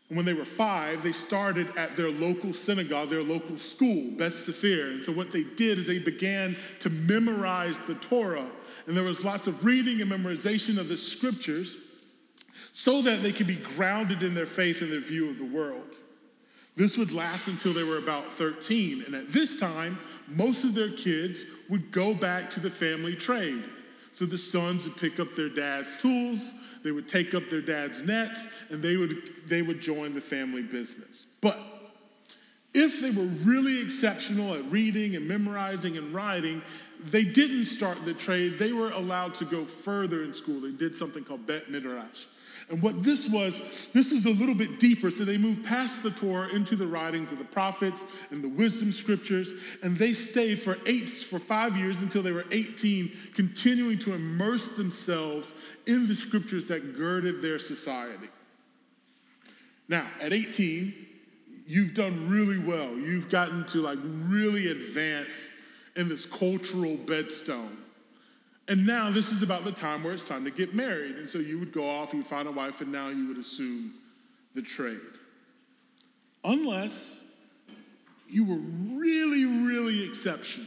And 0.08 0.16
when 0.16 0.26
they 0.26 0.32
were 0.32 0.44
five, 0.44 1.04
they 1.04 1.12
started 1.12 1.68
at 1.76 1.96
their 1.96 2.10
local 2.10 2.52
synagogue, 2.52 3.10
their 3.10 3.22
local 3.22 3.56
school, 3.56 4.10
Beth 4.16 4.34
Sefer. 4.34 4.90
And 4.90 5.02
so 5.02 5.12
what 5.12 5.30
they 5.30 5.44
did 5.44 5.78
is 5.78 5.86
they 5.86 6.00
began 6.00 6.56
to 6.80 6.90
memorize 6.90 7.76
the 7.86 7.94
Torah. 7.96 8.50
And 8.88 8.96
there 8.96 9.04
was 9.04 9.22
lots 9.22 9.46
of 9.46 9.64
reading 9.64 10.00
and 10.00 10.10
memorization 10.10 10.78
of 10.78 10.88
the 10.88 10.96
scriptures 10.96 11.76
so 12.72 13.02
that 13.02 13.22
they 13.22 13.32
could 13.32 13.46
be 13.46 13.54
grounded 13.54 14.22
in 14.22 14.34
their 14.34 14.46
faith 14.46 14.80
and 14.80 14.90
their 14.90 15.00
view 15.00 15.28
of 15.28 15.38
the 15.38 15.44
world. 15.44 15.94
This 16.74 16.96
would 16.96 17.12
last 17.12 17.48
until 17.48 17.74
they 17.74 17.82
were 17.82 17.98
about 17.98 18.24
13. 18.38 19.02
And 19.04 19.14
at 19.14 19.30
this 19.30 19.60
time, 19.60 19.98
most 20.26 20.64
of 20.64 20.74
their 20.74 20.90
kids 20.92 21.42
would 21.68 21.92
go 21.92 22.14
back 22.14 22.50
to 22.52 22.60
the 22.60 22.70
family 22.70 23.14
trade. 23.14 23.62
So 24.12 24.24
the 24.24 24.38
sons 24.38 24.84
would 24.84 24.96
pick 24.96 25.20
up 25.20 25.36
their 25.36 25.50
dad's 25.50 25.96
tools, 25.98 26.52
they 26.82 26.90
would 26.90 27.08
take 27.08 27.34
up 27.34 27.42
their 27.50 27.60
dad's 27.60 28.00
nets, 28.02 28.46
and 28.70 28.82
they 28.82 28.96
would, 28.96 29.32
they 29.46 29.60
would 29.60 29.82
join 29.82 30.14
the 30.14 30.20
family 30.20 30.62
business. 30.62 31.26
But 31.42 31.58
if 32.74 33.00
they 33.00 33.10
were 33.10 33.28
really 33.44 33.80
exceptional 33.80 34.54
at 34.54 34.70
reading 34.70 35.16
and 35.16 35.26
memorizing 35.26 35.96
and 35.96 36.12
writing, 36.14 36.62
they 37.04 37.24
didn't 37.24 37.64
start 37.64 38.04
the 38.04 38.14
trade. 38.14 38.58
They 38.58 38.72
were 38.72 38.90
allowed 38.90 39.34
to 39.36 39.44
go 39.44 39.64
further 39.64 40.22
in 40.22 40.34
school. 40.34 40.60
They 40.60 40.72
did 40.72 40.94
something 40.94 41.24
called 41.24 41.46
Bet 41.46 41.70
Midrash. 41.70 42.24
And 42.70 42.82
what 42.82 43.02
this 43.02 43.26
was, 43.28 43.62
this 43.94 44.12
is 44.12 44.26
a 44.26 44.30
little 44.30 44.54
bit 44.54 44.78
deeper. 44.78 45.10
So 45.10 45.24
they 45.24 45.38
moved 45.38 45.64
past 45.64 46.02
the 46.02 46.10
Torah 46.10 46.48
into 46.48 46.76
the 46.76 46.86
writings 46.86 47.32
of 47.32 47.38
the 47.38 47.44
prophets 47.44 48.04
and 48.30 48.44
the 48.44 48.48
wisdom 48.48 48.92
scriptures, 48.92 49.52
and 49.82 49.96
they 49.96 50.12
stayed 50.12 50.60
for 50.62 50.76
eight, 50.84 51.08
for 51.08 51.38
five 51.38 51.76
years 51.76 51.96
until 52.02 52.22
they 52.22 52.32
were 52.32 52.44
18, 52.50 53.10
continuing 53.34 53.98
to 54.00 54.12
immerse 54.12 54.68
themselves 54.70 55.54
in 55.86 56.06
the 56.08 56.14
scriptures 56.14 56.68
that 56.68 56.96
girded 56.96 57.40
their 57.40 57.58
society. 57.58 58.28
Now, 59.88 60.06
at 60.20 60.34
18, 60.34 61.07
you've 61.68 61.92
done 61.92 62.28
really 62.30 62.58
well. 62.58 62.96
You've 62.96 63.28
gotten 63.28 63.64
to 63.66 63.82
like 63.82 63.98
really 64.02 64.68
advance 64.68 65.50
in 65.96 66.08
this 66.08 66.24
cultural 66.24 66.96
bedstone. 66.96 67.76
And 68.68 68.86
now 68.86 69.10
this 69.10 69.30
is 69.30 69.42
about 69.42 69.64
the 69.64 69.72
time 69.72 70.02
where 70.02 70.14
it's 70.14 70.26
time 70.26 70.44
to 70.44 70.50
get 70.50 70.74
married. 70.74 71.16
And 71.16 71.28
so 71.28 71.38
you 71.38 71.58
would 71.58 71.72
go 71.72 71.88
off, 71.88 72.12
you 72.12 72.20
would 72.20 72.26
find 72.26 72.48
a 72.48 72.52
wife, 72.52 72.80
and 72.80 72.90
now 72.90 73.08
you 73.08 73.28
would 73.28 73.36
assume 73.36 73.94
the 74.54 74.62
trade. 74.62 74.98
Unless 76.42 77.20
you 78.28 78.44
were 78.44 78.60
really, 78.98 79.44
really 79.44 80.08
exceptional, 80.08 80.66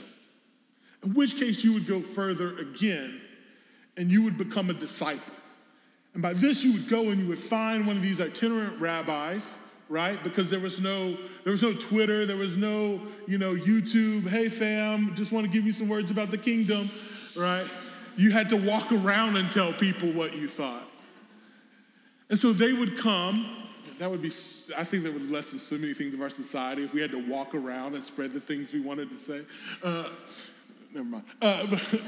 in 1.03 1.15
which 1.15 1.37
case 1.37 1.63
you 1.63 1.73
would 1.73 1.87
go 1.87 2.01
further 2.01 2.57
again 2.59 3.21
and 3.97 4.11
you 4.11 4.21
would 4.23 4.37
become 4.37 4.69
a 4.69 4.73
disciple. 4.73 5.33
And 6.13 6.21
by 6.21 6.33
this, 6.33 6.63
you 6.63 6.73
would 6.73 6.89
go 6.89 7.09
and 7.09 7.21
you 7.21 7.27
would 7.27 7.43
find 7.43 7.87
one 7.87 7.97
of 7.97 8.03
these 8.03 8.21
itinerant 8.21 8.79
rabbis 8.79 9.55
right? 9.91 10.23
Because 10.23 10.49
there 10.49 10.59
was 10.59 10.79
no 10.79 11.17
there 11.43 11.51
was 11.51 11.61
no 11.61 11.73
Twitter, 11.73 12.25
there 12.25 12.37
was 12.37 12.55
no, 12.55 12.99
you 13.27 13.37
know, 13.37 13.53
YouTube, 13.53 14.27
hey 14.27 14.47
fam, 14.47 15.13
just 15.15 15.31
want 15.31 15.45
to 15.45 15.51
give 15.51 15.65
you 15.65 15.73
some 15.73 15.89
words 15.89 16.09
about 16.09 16.31
the 16.31 16.37
kingdom, 16.37 16.89
right? 17.35 17.69
You 18.15 18.31
had 18.31 18.49
to 18.49 18.55
walk 18.55 18.91
around 18.91 19.35
and 19.35 19.51
tell 19.51 19.73
people 19.73 20.11
what 20.13 20.33
you 20.33 20.47
thought. 20.47 20.87
And 22.29 22.39
so 22.39 22.53
they 22.53 22.71
would 22.71 22.97
come. 22.97 23.57
That 23.99 24.09
would 24.09 24.21
be, 24.21 24.31
I 24.77 24.83
think 24.83 25.03
that 25.03 25.13
would 25.13 25.29
lessen 25.29 25.59
so 25.59 25.75
many 25.75 25.93
things 25.93 26.13
of 26.13 26.21
our 26.21 26.29
society 26.29 26.83
if 26.83 26.93
we 26.93 27.01
had 27.01 27.11
to 27.11 27.29
walk 27.29 27.53
around 27.53 27.93
and 27.93 28.03
spread 28.03 28.33
the 28.33 28.39
things 28.39 28.73
we 28.73 28.79
wanted 28.79 29.09
to 29.09 29.17
say. 29.17 29.41
Uh, 29.83 30.09
never 30.93 31.05
mind. 31.05 31.23
Uh, 31.41 31.67
but, 31.67 31.81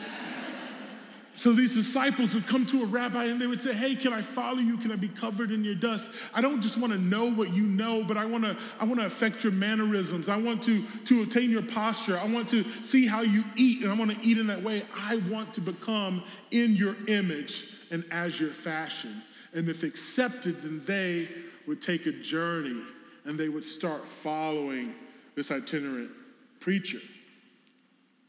so 1.36 1.52
these 1.52 1.74
disciples 1.74 2.36
would 2.36 2.46
come 2.46 2.66
to 2.68 2.84
a 2.84 2.86
rabbi 2.86 3.26
and 3.26 3.42
they 3.42 3.48
would 3.48 3.62
say, 3.62 3.74
Hey, 3.74 3.96
can 3.96 4.14
I 4.14 4.22
follow 4.22 4.60
you? 4.60 4.78
Can 4.78 4.92
I 4.92 4.96
be 4.96 5.08
covered 5.08 5.52
in 5.52 5.64
your 5.64 5.74
dust? 5.74 6.12
I 6.34 6.42
don't 6.42 6.62
just 6.62 6.78
want 6.78 6.94
to 6.94 7.00
know 7.00 7.32
what 7.32 7.54
you 7.54 7.64
know, 7.64 8.04
but 8.04 8.18
I 8.18 8.26
want 8.26 8.44
to 8.44 8.56
I 8.80 8.86
want 8.86 9.00
to 9.00 9.08
affect 9.08 9.44
your 9.44 9.52
mannerisms. 9.52 10.30
I 10.30 10.38
want 10.38 10.62
to, 10.64 10.86
to 11.06 11.24
attain 11.24 11.50
your 11.50 11.64
posture. 11.64 12.20
I 12.20 12.28
want 12.28 12.50
to 12.50 12.64
see 12.84 13.08
how 13.08 13.22
you 13.22 13.44
eat, 13.56 13.82
and 13.82 13.92
I 13.92 13.96
want 13.96 14.12
to 14.12 14.22
eat 14.22 14.38
in 14.38 14.46
that 14.48 14.62
way. 14.62 14.86
I 14.96 15.18
want 15.30 15.54
to 15.56 15.62
become 15.62 16.24
in 16.52 16.76
your 16.76 16.96
image 17.08 17.66
and 17.90 18.06
as 18.12 18.40
your 18.40 18.52
fashion. 18.52 19.24
And 19.54 19.68
if 19.70 19.84
accepted, 19.84 20.62
then 20.62 20.84
they 20.86 21.30
would 21.68 21.82
take 21.82 22.06
a 22.06 22.12
journey 22.12 22.82
and 23.26 23.40
they 23.40 23.50
would 23.50 23.66
start 23.66 24.04
following 24.22 24.94
this 25.36 25.50
itinerant 25.50 26.12
preacher. 26.60 27.00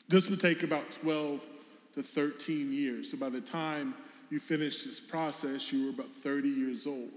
This 0.09 0.29
would 0.29 0.41
take 0.41 0.63
about 0.63 0.91
12 0.93 1.41
to 1.95 2.03
13 2.03 2.73
years. 2.73 3.11
So 3.11 3.17
by 3.17 3.31
the 3.31 3.41
time 3.41 3.95
you 4.31 4.41
finished 4.41 4.85
this 4.85 5.01
process, 5.01 5.73
you 5.73 5.85
were 5.85 5.91
about 5.91 6.11
30 6.23 6.49
years 6.49 6.87
old. 6.87 7.11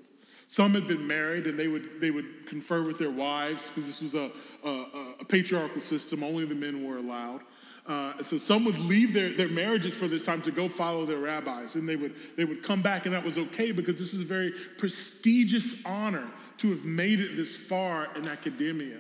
Some 0.48 0.74
had 0.74 0.88
been 0.88 1.06
married 1.06 1.46
and 1.46 1.60
they 1.60 1.68
would, 1.68 2.00
they 2.00 2.10
would 2.10 2.48
confer 2.48 2.82
with 2.84 2.98
their 2.98 3.12
wives 3.12 3.68
because 3.68 3.86
this 3.86 4.02
was 4.02 4.14
a, 4.14 4.32
a, 4.64 5.16
a, 5.20 5.26
patriarchal 5.26 5.82
system, 5.82 6.24
only 6.24 6.46
the 6.46 6.56
men 6.56 6.86
were 6.86 6.98
allowed. 6.98 7.42
Uh, 7.86 8.22
so 8.24 8.38
some 8.38 8.64
would 8.64 8.80
leave 8.80 9.14
their, 9.14 9.30
their 9.34 9.50
marriages 9.50 9.94
for 9.94 10.08
this 10.08 10.24
time 10.24 10.42
to 10.44 10.52
go 10.52 10.70
follow 10.70 11.06
their 11.06 11.20
rabbis 11.20 11.76
and 11.76 11.88
they 11.88 11.98
would, 11.98 12.16
they 12.38 12.46
would 12.46 12.64
come 12.64 12.82
back 12.82 13.06
and 13.06 13.14
that 13.14 13.24
was 13.24 13.38
okay 13.38 13.74
because 13.74 14.00
this 14.00 14.14
was 14.14 14.22
a 14.22 14.26
very 14.26 14.54
prestigious 14.78 15.86
honor 15.86 16.28
to 16.58 16.70
have 16.70 16.86
made 16.86 17.20
it 17.20 17.36
this 17.36 17.56
far 17.56 18.08
in 18.16 18.28
academia. 18.28 19.00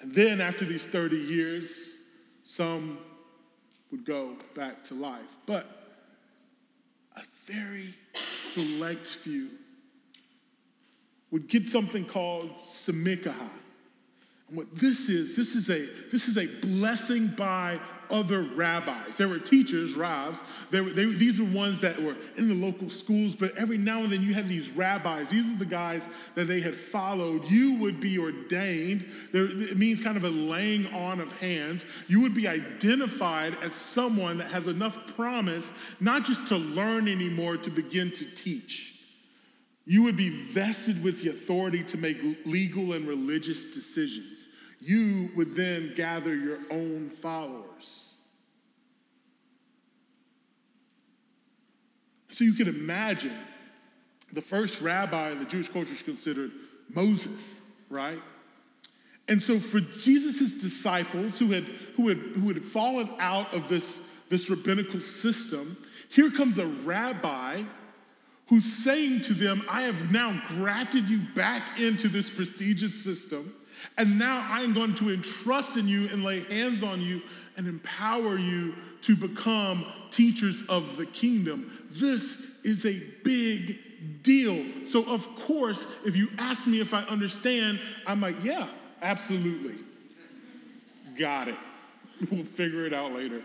And 0.00 0.14
then 0.14 0.40
after 0.40 0.64
these 0.64 0.84
30 0.84 1.16
years, 1.16 1.98
some 2.44 2.98
would 3.90 4.04
go 4.04 4.36
back 4.54 4.84
to 4.84 4.94
life. 4.94 5.20
But 5.46 5.66
a 7.16 7.22
very 7.46 7.94
select 8.52 9.06
few 9.06 9.50
would 11.30 11.48
get 11.48 11.68
something 11.68 12.04
called 12.04 12.50
semikhah. 12.58 13.50
And 14.48 14.56
what 14.56 14.74
this 14.76 15.08
is, 15.08 15.36
this 15.36 15.54
is 15.54 15.68
a, 15.70 15.88
this 16.10 16.28
is 16.28 16.36
a 16.36 16.46
blessing 16.60 17.28
by 17.28 17.80
other 18.10 18.42
rabbis. 18.54 19.16
There 19.16 19.28
were 19.28 19.38
teachers, 19.38 19.94
rabbis. 19.94 20.40
They 20.70 20.80
were, 20.80 20.90
they, 20.90 21.04
these 21.04 21.40
were 21.40 21.46
ones 21.46 21.80
that 21.80 22.00
were 22.00 22.16
in 22.36 22.48
the 22.48 22.54
local 22.54 22.90
schools, 22.90 23.34
but 23.34 23.56
every 23.56 23.78
now 23.78 24.02
and 24.02 24.12
then 24.12 24.22
you 24.22 24.34
had 24.34 24.48
these 24.48 24.70
rabbis. 24.70 25.30
These 25.30 25.50
are 25.52 25.58
the 25.58 25.66
guys 25.66 26.06
that 26.34 26.46
they 26.46 26.60
had 26.60 26.74
followed. 26.74 27.44
You 27.44 27.74
would 27.74 28.00
be 28.00 28.18
ordained. 28.18 29.06
There, 29.32 29.46
it 29.46 29.76
means 29.76 30.02
kind 30.02 30.16
of 30.16 30.24
a 30.24 30.30
laying 30.30 30.86
on 30.94 31.20
of 31.20 31.32
hands. 31.32 31.84
You 32.08 32.20
would 32.20 32.34
be 32.34 32.48
identified 32.48 33.56
as 33.62 33.74
someone 33.74 34.38
that 34.38 34.50
has 34.50 34.66
enough 34.66 34.96
promise, 35.16 35.70
not 36.00 36.24
just 36.24 36.46
to 36.48 36.56
learn 36.56 37.08
anymore, 37.08 37.56
to 37.58 37.70
begin 37.70 38.10
to 38.12 38.24
teach. 38.34 38.94
You 39.84 40.02
would 40.02 40.16
be 40.16 40.52
vested 40.52 41.02
with 41.04 41.22
the 41.22 41.30
authority 41.30 41.84
to 41.84 41.96
make 41.96 42.18
legal 42.44 42.92
and 42.92 43.06
religious 43.06 43.66
decisions 43.66 44.48
you 44.80 45.30
would 45.36 45.54
then 45.54 45.92
gather 45.96 46.34
your 46.34 46.58
own 46.70 47.10
followers. 47.22 48.14
So 52.28 52.44
you 52.44 52.52
can 52.52 52.68
imagine 52.68 53.36
the 54.32 54.42
first 54.42 54.80
rabbi 54.80 55.30
in 55.30 55.38
the 55.38 55.44
Jewish 55.46 55.68
culture 55.68 55.94
is 55.94 56.02
considered 56.02 56.52
Moses, 56.94 57.54
right? 57.88 58.20
And 59.28 59.42
so 59.42 59.58
for 59.58 59.80
Jesus' 59.80 60.60
disciples 60.60 61.38
who 61.38 61.50
had, 61.52 61.64
who, 61.96 62.08
had, 62.08 62.18
who 62.18 62.48
had 62.48 62.62
fallen 62.64 63.08
out 63.18 63.52
of 63.54 63.68
this, 63.68 64.00
this 64.28 64.50
rabbinical 64.50 65.00
system, 65.00 65.76
here 66.10 66.30
comes 66.30 66.58
a 66.58 66.66
rabbi 66.66 67.62
who's 68.48 68.64
saying 68.84 69.22
to 69.22 69.34
them, 69.34 69.64
I 69.68 69.82
have 69.82 70.12
now 70.12 70.40
grafted 70.48 71.08
you 71.08 71.20
back 71.34 71.80
into 71.80 72.08
this 72.08 72.30
prestigious 72.30 73.02
system. 73.02 73.52
And 73.98 74.18
now 74.18 74.46
I'm 74.50 74.74
going 74.74 74.94
to 74.96 75.12
entrust 75.12 75.76
in 75.76 75.88
you 75.88 76.08
and 76.08 76.24
lay 76.24 76.44
hands 76.44 76.82
on 76.82 77.00
you 77.00 77.22
and 77.56 77.66
empower 77.66 78.38
you 78.38 78.74
to 79.02 79.16
become 79.16 79.86
teachers 80.10 80.62
of 80.68 80.96
the 80.96 81.06
kingdom. 81.06 81.86
This 81.90 82.42
is 82.64 82.84
a 82.84 83.00
big 83.22 84.22
deal. 84.22 84.64
So, 84.88 85.04
of 85.04 85.26
course, 85.46 85.86
if 86.04 86.16
you 86.16 86.28
ask 86.38 86.66
me 86.66 86.80
if 86.80 86.92
I 86.92 87.02
understand, 87.02 87.80
I'm 88.06 88.20
like, 88.20 88.36
yeah, 88.42 88.68
absolutely. 89.02 89.76
Got 91.18 91.48
it. 91.48 91.56
We'll 92.30 92.46
figure 92.46 92.86
it 92.86 92.94
out 92.94 93.12
later. 93.12 93.42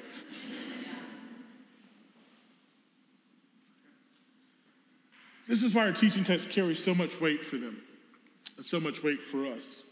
This 5.46 5.64
is 5.64 5.76
why 5.76 5.88
our 5.88 5.92
teaching 5.92 6.24
text 6.24 6.50
carry 6.50 6.76
so 6.76 6.96
much 6.96 7.20
weight 7.20 7.44
for 7.44 7.58
them 7.58 7.82
and 8.56 8.66
so 8.66 8.80
much 8.80 9.04
weight 9.04 9.20
for 9.30 9.46
us. 9.46 9.91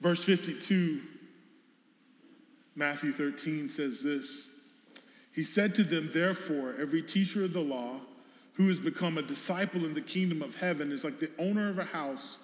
Verse 0.00 0.22
52, 0.24 1.00
Matthew 2.74 3.12
13 3.12 3.68
says 3.68 4.02
this 4.02 4.56
He 5.32 5.44
said 5.44 5.74
to 5.76 5.84
them, 5.84 6.10
Therefore, 6.12 6.74
every 6.80 7.02
teacher 7.02 7.44
of 7.44 7.52
the 7.52 7.60
law 7.60 8.00
who 8.54 8.68
has 8.68 8.78
become 8.78 9.18
a 9.18 9.22
disciple 9.22 9.84
in 9.84 9.94
the 9.94 10.00
kingdom 10.00 10.42
of 10.42 10.54
heaven 10.54 10.92
is 10.92 11.04
like 11.04 11.18
the 11.18 11.30
owner 11.38 11.68
of 11.68 11.78
a 11.78 11.84
house 11.84 12.38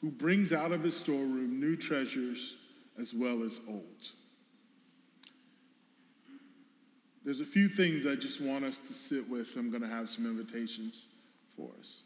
who 0.00 0.10
brings 0.10 0.52
out 0.52 0.72
of 0.72 0.82
his 0.82 0.96
storeroom 0.96 1.60
new 1.60 1.76
treasures 1.76 2.56
as 3.00 3.12
well 3.12 3.42
as 3.42 3.60
old. 3.68 4.10
There's 7.24 7.40
a 7.40 7.46
few 7.46 7.68
things 7.68 8.06
I 8.06 8.14
just 8.14 8.40
want 8.40 8.64
us 8.64 8.78
to 8.88 8.94
sit 8.94 9.28
with. 9.28 9.54
I'm 9.56 9.70
going 9.70 9.82
to 9.82 9.88
have 9.88 10.08
some 10.08 10.24
invitations 10.24 11.06
for 11.56 11.68
us. 11.78 12.02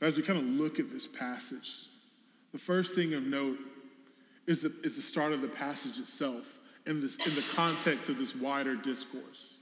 As 0.00 0.16
we 0.16 0.22
kind 0.24 0.38
of 0.38 0.44
look 0.44 0.80
at 0.80 0.90
this 0.90 1.06
passage, 1.06 1.88
the 2.52 2.58
first 2.58 2.94
thing 2.94 3.14
of 3.14 3.24
note 3.24 3.58
is 4.46 4.62
the, 4.62 4.72
is 4.82 4.96
the 4.96 5.02
start 5.02 5.32
of 5.32 5.40
the 5.40 5.48
passage 5.48 5.98
itself 5.98 6.44
in, 6.86 7.00
this, 7.00 7.16
in 7.26 7.34
the 7.34 7.44
context 7.52 8.08
of 8.08 8.18
this 8.18 8.34
wider 8.34 8.76
discourse. 8.76 9.54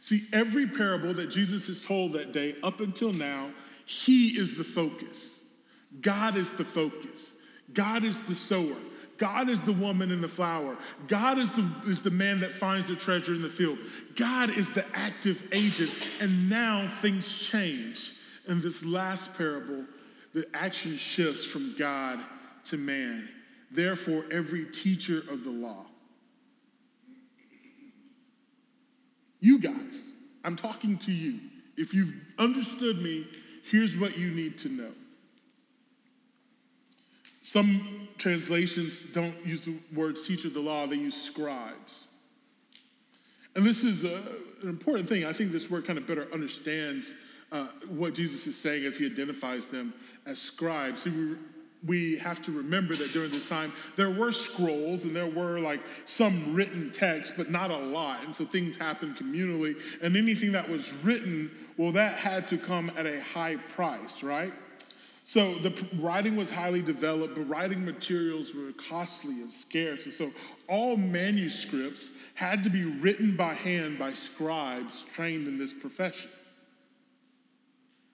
See, 0.00 0.26
every 0.32 0.66
parable 0.66 1.14
that 1.14 1.30
Jesus 1.30 1.66
has 1.68 1.80
told 1.80 2.12
that 2.14 2.32
day 2.32 2.56
up 2.62 2.80
until 2.80 3.12
now, 3.12 3.50
he 3.84 4.38
is 4.38 4.56
the 4.56 4.64
focus. 4.64 5.40
God 6.00 6.36
is 6.36 6.52
the 6.52 6.64
focus. 6.64 7.32
God 7.72 8.04
is 8.04 8.22
the 8.22 8.34
sower. 8.34 8.76
God 9.18 9.48
is 9.48 9.62
the 9.62 9.72
woman 9.72 10.10
in 10.10 10.20
the 10.20 10.28
flower. 10.28 10.76
God 11.08 11.38
is 11.38 11.50
the, 11.52 11.70
is 11.86 12.02
the 12.02 12.10
man 12.10 12.40
that 12.40 12.52
finds 12.58 12.88
the 12.88 12.96
treasure 12.96 13.34
in 13.34 13.42
the 13.42 13.48
field. 13.48 13.78
God 14.14 14.50
is 14.50 14.68
the 14.70 14.84
active 14.94 15.42
agent. 15.52 15.90
And 16.20 16.50
now 16.50 16.92
things 17.00 17.32
change. 17.32 18.12
In 18.48 18.60
this 18.60 18.84
last 18.84 19.34
parable, 19.36 19.84
the 20.36 20.46
action 20.52 20.98
shifts 20.98 21.46
from 21.46 21.74
God 21.78 22.18
to 22.66 22.76
man. 22.76 23.26
Therefore, 23.70 24.26
every 24.30 24.66
teacher 24.66 25.22
of 25.30 25.44
the 25.44 25.50
law, 25.50 25.86
you 29.40 29.58
guys, 29.58 30.02
I'm 30.44 30.54
talking 30.54 30.98
to 30.98 31.10
you. 31.10 31.40
If 31.78 31.94
you've 31.94 32.12
understood 32.38 33.00
me, 33.00 33.26
here's 33.70 33.96
what 33.96 34.18
you 34.18 34.30
need 34.30 34.58
to 34.58 34.68
know. 34.68 34.92
Some 37.40 38.06
translations 38.18 39.04
don't 39.14 39.34
use 39.46 39.64
the 39.64 39.78
word 39.94 40.16
teacher 40.22 40.48
of 40.48 40.54
the 40.54 40.60
law, 40.60 40.86
they 40.86 40.96
use 40.96 41.16
scribes. 41.16 42.08
And 43.54 43.64
this 43.64 43.82
is 43.82 44.04
a, 44.04 44.16
an 44.62 44.68
important 44.68 45.08
thing. 45.08 45.24
I 45.24 45.32
think 45.32 45.50
this 45.50 45.70
word 45.70 45.86
kind 45.86 45.98
of 45.98 46.06
better 46.06 46.28
understands 46.30 47.14
uh, 47.52 47.68
what 47.88 48.14
Jesus 48.14 48.46
is 48.46 48.56
saying 48.56 48.84
as 48.84 48.96
he 48.96 49.06
identifies 49.06 49.66
them 49.66 49.94
as 50.26 50.40
scribes. 50.40 51.04
We, 51.04 51.36
we 51.86 52.16
have 52.16 52.42
to 52.42 52.52
remember 52.52 52.96
that 52.96 53.12
during 53.12 53.30
this 53.30 53.44
time, 53.44 53.72
there 53.96 54.10
were 54.10 54.32
scrolls 54.32 55.04
and 55.04 55.14
there 55.14 55.26
were 55.26 55.60
like 55.60 55.80
some 56.06 56.54
written 56.54 56.90
text, 56.90 57.34
but 57.36 57.50
not 57.50 57.70
a 57.70 57.76
lot. 57.76 58.24
And 58.24 58.34
so 58.34 58.44
things 58.44 58.76
happened 58.76 59.16
communally. 59.16 59.76
And 60.02 60.16
anything 60.16 60.52
that 60.52 60.68
was 60.68 60.92
written, 61.04 61.50
well, 61.76 61.92
that 61.92 62.18
had 62.18 62.48
to 62.48 62.58
come 62.58 62.90
at 62.96 63.06
a 63.06 63.20
high 63.20 63.56
price, 63.56 64.22
right? 64.22 64.52
So 65.22 65.58
the 65.58 65.74
writing 65.98 66.36
was 66.36 66.50
highly 66.50 66.82
developed, 66.82 67.34
but 67.34 67.48
writing 67.48 67.84
materials 67.84 68.54
were 68.54 68.72
costly 68.72 69.42
and 69.42 69.52
scarce. 69.52 70.04
And 70.04 70.14
so 70.14 70.30
all 70.68 70.96
manuscripts 70.96 72.10
had 72.34 72.62
to 72.62 72.70
be 72.70 72.84
written 72.84 73.36
by 73.36 73.54
hand 73.54 73.98
by 73.98 74.12
scribes 74.12 75.04
trained 75.14 75.48
in 75.48 75.58
this 75.58 75.72
profession. 75.72 76.30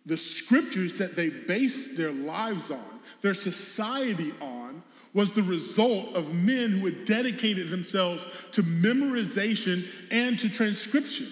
The 0.06 0.18
scriptures 0.18 0.98
that 0.98 1.14
they 1.14 1.28
based 1.28 1.96
their 1.96 2.12
lives 2.12 2.70
on, 2.70 3.00
their 3.20 3.34
society 3.34 4.32
on, 4.40 4.82
was 5.14 5.32
the 5.32 5.42
result 5.42 6.14
of 6.14 6.34
men 6.34 6.70
who 6.70 6.86
had 6.86 7.04
dedicated 7.04 7.68
themselves 7.70 8.26
to 8.52 8.62
memorization 8.62 9.86
and 10.10 10.38
to 10.38 10.48
transcription. 10.48 11.30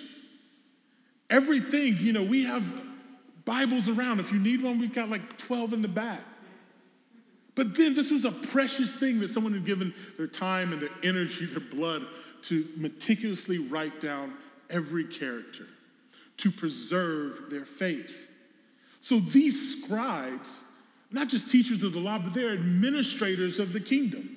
Everything, 1.31 1.97
you 1.99 2.13
know, 2.13 2.23
we 2.23 2.45
have 2.45 2.63
Bibles 3.45 3.89
around. 3.89 4.21
If 4.21 4.33
you 4.33 4.39
need 4.39 4.63
one, 4.63 4.79
we've 4.79 4.95
got 4.95 5.09
like 5.09 5.39
12 5.39 5.73
in 5.73 5.83
the 5.83 5.89
back. 5.89 6.21
But 7.55 7.77
then 7.77 7.95
this 7.95 8.11
was 8.11 8.25
a 8.25 8.31
precious 8.31 8.95
thing 8.97 9.19
that 9.21 9.31
someone 9.31 9.53
had 9.53 9.65
given 9.65 9.95
their 10.17 10.27
time 10.27 10.73
and 10.73 10.81
their 10.81 10.91
energy, 11.03 11.47
their 11.47 11.61
blood 11.61 12.07
to 12.43 12.67
meticulously 12.77 13.59
write 13.59 14.01
down 14.01 14.35
every 14.69 15.05
character, 15.05 15.67
to 16.39 16.51
preserve 16.51 17.51
their 17.51 17.65
faith. 17.65 18.29
So 19.01 19.19
these 19.19 19.83
scribes, 19.83 20.63
not 21.11 21.29
just 21.29 21.49
teachers 21.49 21.83
of 21.83 21.93
the 21.93 21.99
law, 21.99 22.19
but 22.19 22.35
they're 22.35 22.53
administrators 22.53 23.59
of 23.59 23.73
the 23.73 23.81
kingdom. 23.81 24.37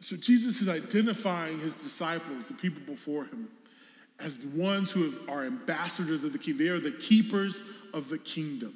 So 0.00 0.16
Jesus 0.16 0.60
is 0.60 0.68
identifying 0.68 1.58
his 1.60 1.74
disciples, 1.76 2.48
the 2.48 2.54
people 2.54 2.82
before 2.86 3.24
him, 3.24 3.48
as 4.20 4.38
the 4.38 4.48
ones 4.48 4.90
who 4.90 5.14
are 5.28 5.44
ambassadors 5.44 6.22
of 6.22 6.32
the 6.32 6.38
kingdom. 6.38 6.64
They 6.64 6.70
are 6.70 6.78
the 6.78 6.92
keepers 6.92 7.62
of 7.92 8.08
the 8.08 8.18
kingdom. 8.18 8.74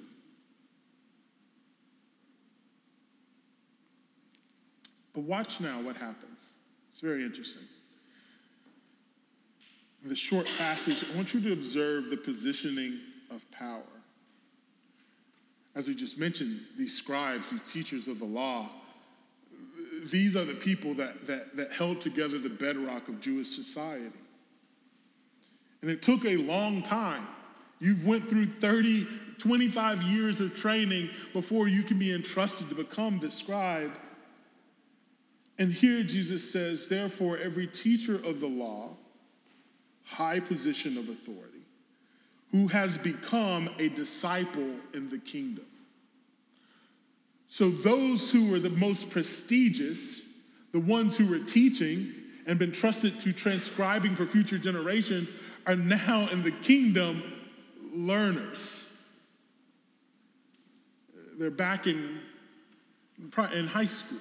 But 5.14 5.24
watch 5.24 5.60
now 5.60 5.80
what 5.82 5.96
happens. 5.96 6.40
It's 6.88 7.00
very 7.00 7.24
interesting. 7.24 7.62
The 10.04 10.14
short 10.14 10.46
passage, 10.56 11.04
I 11.04 11.16
want 11.16 11.34
you 11.34 11.40
to 11.42 11.52
observe 11.52 12.10
the 12.10 12.16
positioning 12.16 13.00
of 13.30 13.42
power. 13.50 13.82
As 15.74 15.88
we 15.88 15.94
just 15.94 16.18
mentioned, 16.18 16.60
these 16.76 16.96
scribes, 16.96 17.50
these 17.50 17.62
teachers 17.62 18.08
of 18.08 18.18
the 18.18 18.24
law, 18.24 18.68
these 20.10 20.36
are 20.36 20.44
the 20.44 20.54
people 20.54 20.94
that, 20.94 21.26
that, 21.26 21.56
that 21.56 21.72
held 21.72 22.00
together 22.00 22.38
the 22.38 22.48
bedrock 22.48 23.08
of 23.08 23.20
Jewish 23.20 23.50
society. 23.50 24.12
And 25.82 25.90
it 25.90 26.02
took 26.02 26.24
a 26.24 26.36
long 26.36 26.82
time. 26.82 27.26
You 27.80 27.96
went 28.04 28.28
through 28.28 28.46
30, 28.60 29.06
25 29.38 30.02
years 30.02 30.40
of 30.40 30.54
training 30.54 31.10
before 31.32 31.68
you 31.68 31.82
can 31.82 31.98
be 31.98 32.12
entrusted 32.12 32.68
to 32.68 32.74
become 32.74 33.20
the 33.20 33.30
scribe. 33.30 33.92
And 35.58 35.72
here 35.72 36.02
Jesus 36.02 36.50
says, 36.50 36.88
therefore, 36.88 37.38
every 37.38 37.66
teacher 37.66 38.16
of 38.24 38.40
the 38.40 38.46
law, 38.46 38.96
high 40.08 40.40
position 40.40 40.96
of 40.96 41.08
authority, 41.08 41.62
who 42.50 42.66
has 42.68 42.96
become 42.98 43.70
a 43.78 43.88
disciple 43.90 44.74
in 44.94 45.08
the 45.10 45.18
kingdom. 45.18 45.66
So 47.50 47.70
those 47.70 48.30
who 48.30 48.50
were 48.50 48.58
the 48.58 48.70
most 48.70 49.10
prestigious, 49.10 50.20
the 50.72 50.80
ones 50.80 51.16
who 51.16 51.26
were 51.26 51.38
teaching 51.38 52.12
and 52.46 52.58
been 52.58 52.72
trusted 52.72 53.20
to 53.20 53.32
transcribing 53.32 54.16
for 54.16 54.26
future 54.26 54.58
generations, 54.58 55.28
are 55.66 55.76
now 55.76 56.28
in 56.28 56.42
the 56.42 56.50
kingdom 56.50 57.22
learners. 57.92 58.84
They're 61.38 61.50
back 61.50 61.86
in, 61.86 62.20
in 63.52 63.66
high 63.66 63.86
school. 63.86 64.18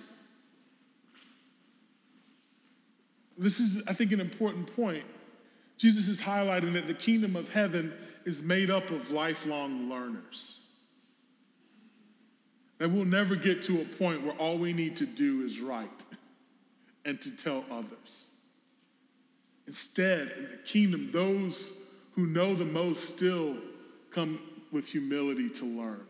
This 3.38 3.60
is, 3.60 3.84
I 3.88 3.94
think, 3.94 4.12
an 4.12 4.20
important 4.20 4.74
point. 4.76 5.06
Jesus 5.78 6.08
is 6.08 6.20
highlighting 6.20 6.74
that 6.74 6.88
the 6.88 6.94
kingdom 6.94 7.36
of 7.36 7.50
heaven 7.50 7.94
is 8.26 8.42
made 8.42 8.70
up 8.70 8.90
of 8.90 9.12
lifelong 9.12 9.90
learners. 9.90 10.62
That 12.80 12.92
we'll 12.92 13.06
never 13.06 13.36
get 13.36 13.64
to 13.64 13.82
a 13.82 13.86
point 13.86 14.24
where 14.24 14.36
all 14.36 14.58
we 14.58 14.74
need 14.74 14.98
to 14.98 15.06
do 15.06 15.44
is 15.44 15.60
write 15.60 16.04
and 17.06 17.22
to 17.22 17.32
tell 17.32 17.64
others. 17.72 18.26
Instead, 19.68 20.32
in 20.38 20.52
the 20.52 20.58
kingdom, 20.66 21.10
those 21.12 21.72
who 22.14 22.26
know 22.26 22.56
the 22.56 22.66
most 22.66 23.10
still 23.10 23.56
come 24.12 24.40
with 24.72 24.86
humility 24.86 25.50
to 25.50 25.66
learn, 25.66 26.02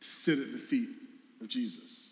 to 0.00 0.08
sit 0.08 0.38
at 0.38 0.52
the 0.52 0.58
feet 0.58 0.88
of 1.40 1.48
Jesus. 1.48 2.05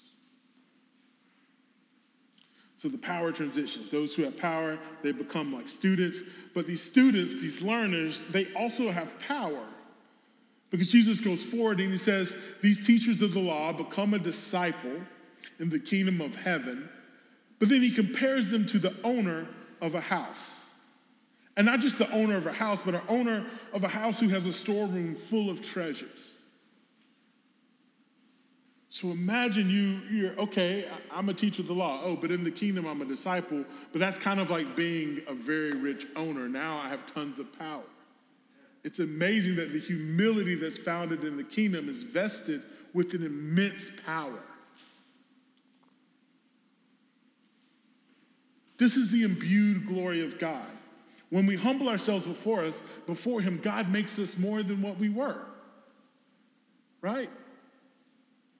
So 2.84 2.90
the 2.90 2.98
power 2.98 3.32
transitions. 3.32 3.90
Those 3.90 4.14
who 4.14 4.24
have 4.24 4.36
power, 4.36 4.78
they 5.02 5.10
become 5.10 5.54
like 5.54 5.70
students. 5.70 6.20
But 6.52 6.66
these 6.66 6.82
students, 6.82 7.40
these 7.40 7.62
learners, 7.62 8.24
they 8.30 8.52
also 8.52 8.90
have 8.90 9.08
power. 9.20 9.64
Because 10.68 10.88
Jesus 10.88 11.18
goes 11.18 11.42
forward 11.42 11.80
and 11.80 11.90
he 11.90 11.96
says, 11.96 12.36
These 12.60 12.86
teachers 12.86 13.22
of 13.22 13.32
the 13.32 13.40
law 13.40 13.72
become 13.72 14.12
a 14.12 14.18
disciple 14.18 15.00
in 15.58 15.70
the 15.70 15.80
kingdom 15.80 16.20
of 16.20 16.34
heaven. 16.34 16.86
But 17.58 17.70
then 17.70 17.80
he 17.80 17.90
compares 17.90 18.50
them 18.50 18.66
to 18.66 18.78
the 18.78 18.94
owner 19.02 19.46
of 19.80 19.94
a 19.94 20.00
house. 20.02 20.68
And 21.56 21.64
not 21.64 21.80
just 21.80 21.96
the 21.96 22.10
owner 22.10 22.36
of 22.36 22.46
a 22.46 22.52
house, 22.52 22.82
but 22.84 22.96
an 22.96 23.02
owner 23.08 23.46
of 23.72 23.84
a 23.84 23.88
house 23.88 24.20
who 24.20 24.28
has 24.28 24.44
a 24.44 24.52
storeroom 24.52 25.16
full 25.30 25.48
of 25.48 25.62
treasures. 25.62 26.36
So 28.94 29.10
imagine 29.10 29.68
you, 29.68 30.16
you're, 30.16 30.38
okay, 30.38 30.88
I'm 31.10 31.28
a 31.28 31.34
teacher 31.34 31.62
of 31.62 31.66
the 31.66 31.74
law. 31.74 32.02
Oh, 32.04 32.14
but 32.14 32.30
in 32.30 32.44
the 32.44 32.50
kingdom, 32.52 32.86
I'm 32.86 33.02
a 33.02 33.04
disciple. 33.04 33.64
But 33.90 33.98
that's 33.98 34.16
kind 34.16 34.38
of 34.38 34.50
like 34.50 34.76
being 34.76 35.20
a 35.26 35.34
very 35.34 35.72
rich 35.72 36.06
owner. 36.14 36.48
Now 36.48 36.76
I 36.76 36.90
have 36.90 37.04
tons 37.12 37.40
of 37.40 37.52
power. 37.58 37.82
It's 38.84 39.00
amazing 39.00 39.56
that 39.56 39.72
the 39.72 39.80
humility 39.80 40.54
that's 40.54 40.78
founded 40.78 41.24
in 41.24 41.36
the 41.36 41.42
kingdom 41.42 41.88
is 41.88 42.04
vested 42.04 42.62
with 42.92 43.14
an 43.14 43.26
immense 43.26 43.90
power. 44.06 44.38
This 48.78 48.96
is 48.96 49.10
the 49.10 49.24
imbued 49.24 49.88
glory 49.88 50.24
of 50.24 50.38
God. 50.38 50.70
When 51.30 51.46
we 51.46 51.56
humble 51.56 51.88
ourselves 51.88 52.24
before 52.24 52.60
us, 52.60 52.80
before 53.08 53.40
Him, 53.40 53.58
God 53.60 53.90
makes 53.90 54.20
us 54.20 54.38
more 54.38 54.62
than 54.62 54.82
what 54.82 55.00
we 55.00 55.08
were. 55.08 55.42
Right? 57.00 57.28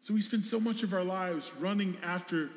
So 0.05 0.13
we 0.13 0.21
spend 0.21 0.45
so 0.45 0.61
much 0.61 0.83
of 0.83 0.93
our 0.93 1.03
lives 1.03 1.51
running 1.59 1.97
after 2.03 2.51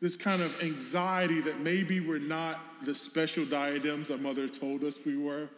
this 0.00 0.16
kind 0.16 0.40
of 0.40 0.58
anxiety 0.62 1.42
that 1.42 1.60
maybe 1.60 2.00
we're 2.00 2.18
not 2.18 2.60
the 2.82 2.94
special 2.94 3.44
diadems 3.44 4.10
our 4.10 4.16
mother 4.16 4.48
told 4.48 4.82
us 4.84 4.98
we 5.04 5.18
were. 5.18 5.50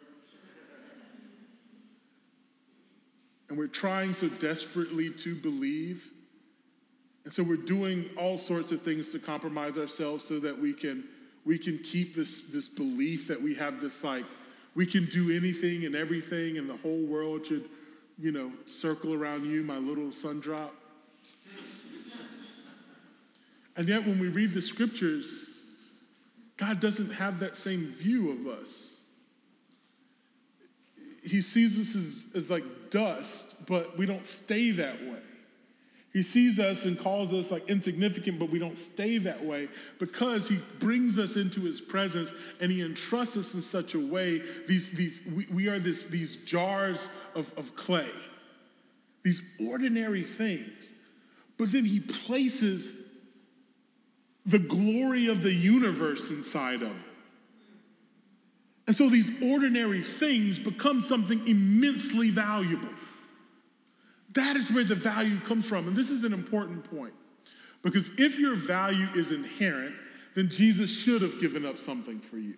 And 3.49 3.57
we're 3.57 3.69
trying 3.69 4.13
so 4.13 4.29
desperately 4.29 5.09
to 5.09 5.37
believe. 5.37 6.03
And 7.25 7.33
so 7.33 7.45
we're 7.45 7.57
doing 7.57 8.07
all 8.19 8.37
sorts 8.37 8.73
of 8.73 8.83
things 8.83 9.13
to 9.13 9.21
compromise 9.21 9.79
ourselves 9.79 10.25
so 10.25 10.41
that 10.41 10.61
we 10.61 10.73
can 10.73 11.05
we 11.47 11.59
can 11.59 11.79
keep 11.79 12.17
this 12.17 12.45
this 12.45 12.67
belief 12.67 13.29
that 13.29 13.41
we 13.41 13.55
have 13.55 13.81
this 13.81 14.03
like 14.03 14.25
we 14.75 14.85
can 14.85 15.07
do 15.07 15.31
anything 15.31 15.85
and 15.85 15.95
everything 15.95 16.59
and 16.59 16.69
the 16.69 16.77
whole 16.77 17.03
world 17.07 17.47
should, 17.47 17.69
you 18.19 18.33
know, 18.33 18.51
circle 18.67 19.15
around 19.15 19.47
you, 19.47 19.63
my 19.63 19.79
little 19.79 20.11
sun 20.11 20.41
drop. 20.41 20.75
And 23.77 23.89
yet 23.89 24.07
when 24.07 24.19
we 24.19 24.29
read 24.29 24.55
the 24.55 24.63
scriptures, 24.63 25.49
God 26.57 26.81
doesn't 26.81 27.11
have 27.11 27.41
that 27.41 27.57
same 27.57 27.95
view 27.99 28.31
of 28.31 28.47
us. 28.47 29.01
He 31.23 31.41
sees 31.41 31.79
us 31.79 31.95
as, 31.95 32.27
as 32.35 32.51
like 32.51 32.65
dust, 32.91 33.57
but 33.67 33.97
we 33.97 34.07
don't 34.07 34.27
stay 34.27 34.71
that 34.73 35.03
way. 35.03 35.23
He 36.13 36.23
sees 36.25 36.59
us 36.59 36.85
and 36.85 36.99
calls 36.99 37.33
us 37.33 37.53
like 37.53 37.69
insignificant, 37.69 38.39
but 38.39 38.51
we 38.51 38.59
don't 38.59 38.77
stay 38.77 39.19
that 39.19 39.45
way 39.45 39.69
because 40.01 40.49
he 40.49 40.59
brings 40.81 41.19
us 41.19 41.37
into 41.37 41.61
his 41.61 41.81
presence 41.81 42.33
and 42.61 42.71
he 42.71 42.83
entrusts 42.83 43.37
us 43.37 43.55
in 43.55 43.63
such 43.63 43.95
a 43.95 44.01
way. 44.01 44.43
These, 44.67 44.91
these, 44.91 45.23
we, 45.33 45.47
we 45.53 45.69
are 45.69 45.79
this, 45.79 46.07
these 46.07 46.37
jars 46.39 47.09
of, 47.37 47.47
of 47.57 47.77
clay, 47.77 48.11
these 49.23 49.41
ordinary 49.61 50.25
things. 50.25 50.91
But 51.59 51.71
then 51.71 51.85
he 51.85 52.01
places 52.01 52.93
the 54.47 54.59
glory 54.59 55.29
of 55.29 55.43
the 55.43 55.53
universe 55.53 56.31
inside 56.31 56.83
of 56.83 56.91
it. 56.91 57.07
And 58.87 58.97
so 58.97 59.09
these 59.09 59.31
ordinary 59.43 60.03
things 60.03 60.59
become 60.59 61.01
something 61.01 61.47
immensely 61.47 62.31
valuable. 62.31 62.89
That 64.35 64.57
is 64.57 64.71
where 64.71 64.85
the 64.85 64.95
value 64.95 65.39
comes 65.41 65.67
from. 65.67 65.87
And 65.87 65.97
this 65.97 66.11
is 66.11 66.25
an 66.25 66.33
important 66.33 66.91
point. 66.91 67.15
Because 67.83 68.11
if 68.19 68.39
your 68.39 68.57
value 68.57 69.09
is 69.15 69.31
inherent, 69.31 69.95
then 70.35 70.49
Jesus 70.49 70.91
should 70.91 71.23
have 71.23 71.41
given 71.41 71.65
up 71.65 71.79
something 71.79 72.21
for 72.21 72.37
you. 72.37 72.55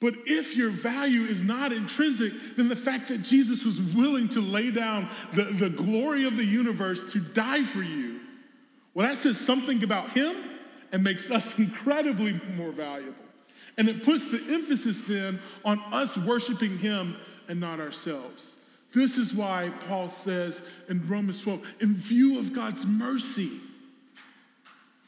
But 0.00 0.14
if 0.26 0.56
your 0.56 0.70
value 0.70 1.22
is 1.24 1.42
not 1.42 1.72
intrinsic, 1.72 2.32
then 2.56 2.68
the 2.68 2.76
fact 2.76 3.08
that 3.08 3.22
Jesus 3.22 3.64
was 3.64 3.80
willing 3.80 4.28
to 4.30 4.40
lay 4.40 4.70
down 4.70 5.08
the, 5.34 5.44
the 5.44 5.70
glory 5.70 6.24
of 6.24 6.36
the 6.36 6.44
universe 6.44 7.12
to 7.12 7.20
die 7.20 7.64
for 7.64 7.82
you, 7.82 8.15
well, 8.96 9.06
that 9.06 9.18
says 9.18 9.38
something 9.38 9.84
about 9.84 10.12
him 10.12 10.34
and 10.90 11.04
makes 11.04 11.30
us 11.30 11.58
incredibly 11.58 12.40
more 12.56 12.72
valuable. 12.72 13.14
And 13.76 13.90
it 13.90 14.02
puts 14.02 14.26
the 14.28 14.42
emphasis 14.48 15.02
then 15.06 15.38
on 15.66 15.78
us 15.92 16.16
worshiping 16.16 16.78
him 16.78 17.14
and 17.46 17.60
not 17.60 17.78
ourselves. 17.78 18.54
This 18.94 19.18
is 19.18 19.34
why 19.34 19.70
Paul 19.86 20.08
says 20.08 20.62
in 20.88 21.06
Romans 21.06 21.42
12, 21.42 21.62
in 21.80 21.94
view 21.96 22.38
of 22.38 22.54
God's 22.54 22.86
mercy, 22.86 23.60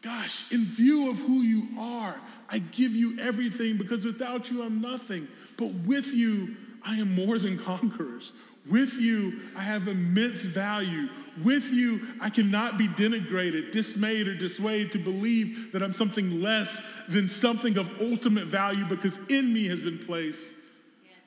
gosh, 0.03 0.45
in 0.53 0.67
view 0.67 1.11
of 1.11 1.17
who 1.17 1.41
you 1.41 1.69
are, 1.81 2.21
I 2.51 2.59
give 2.59 2.93
you 2.93 3.19
everything 3.19 3.79
because 3.79 4.05
without 4.05 4.51
you, 4.51 4.63
I'm 4.63 4.83
nothing. 4.83 5.27
But 5.57 5.73
with 5.87 6.09
you, 6.09 6.57
I 6.85 6.97
am 6.97 7.15
more 7.15 7.39
than 7.39 7.59
conquerors. 7.59 8.33
With 8.69 8.95
you, 8.95 9.41
I 9.57 9.63
have 9.63 9.89
immense 9.89 10.43
value. 10.43 11.09
With 11.43 11.65
you, 11.65 12.09
I 12.21 12.29
cannot 12.29 12.77
be 12.77 12.89
denigrated, 12.89 13.73
dismayed, 13.73 14.29
or 14.29 14.35
dissuaded 14.35 14.93
to 14.93 14.99
believe 14.99 15.73
that 15.73 15.83
I'm 15.83 15.93
something 15.93 16.43
less 16.43 16.81
than 17.09 17.29
something 17.29 17.79
of 17.79 17.89
ultimate 18.01 18.47
value 18.47 18.85
because 18.85 19.19
in 19.29 19.53
me 19.53 19.67
has 19.69 19.81
been 19.81 19.99
placed 19.99 20.53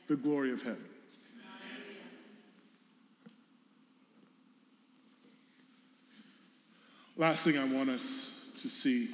the 0.07 0.15
glory 0.15 0.51
of 0.51 0.61
heaven. 0.61 0.85
Last 7.17 7.43
thing 7.43 7.57
I 7.57 7.65
want 7.65 7.89
us 7.89 8.29
to 8.61 8.69
see 8.69 9.13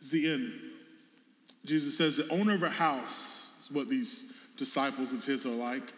is 0.00 0.10
the 0.10 0.32
end. 0.32 0.52
Jesus 1.64 1.96
says, 1.96 2.16
The 2.16 2.28
owner 2.30 2.54
of 2.54 2.62
a 2.62 2.70
house 2.70 3.46
is 3.60 3.70
what 3.70 3.88
these 3.88 4.24
disciples 4.56 5.12
of 5.12 5.24
his 5.24 5.46
are 5.46 5.50
like, 5.50 5.92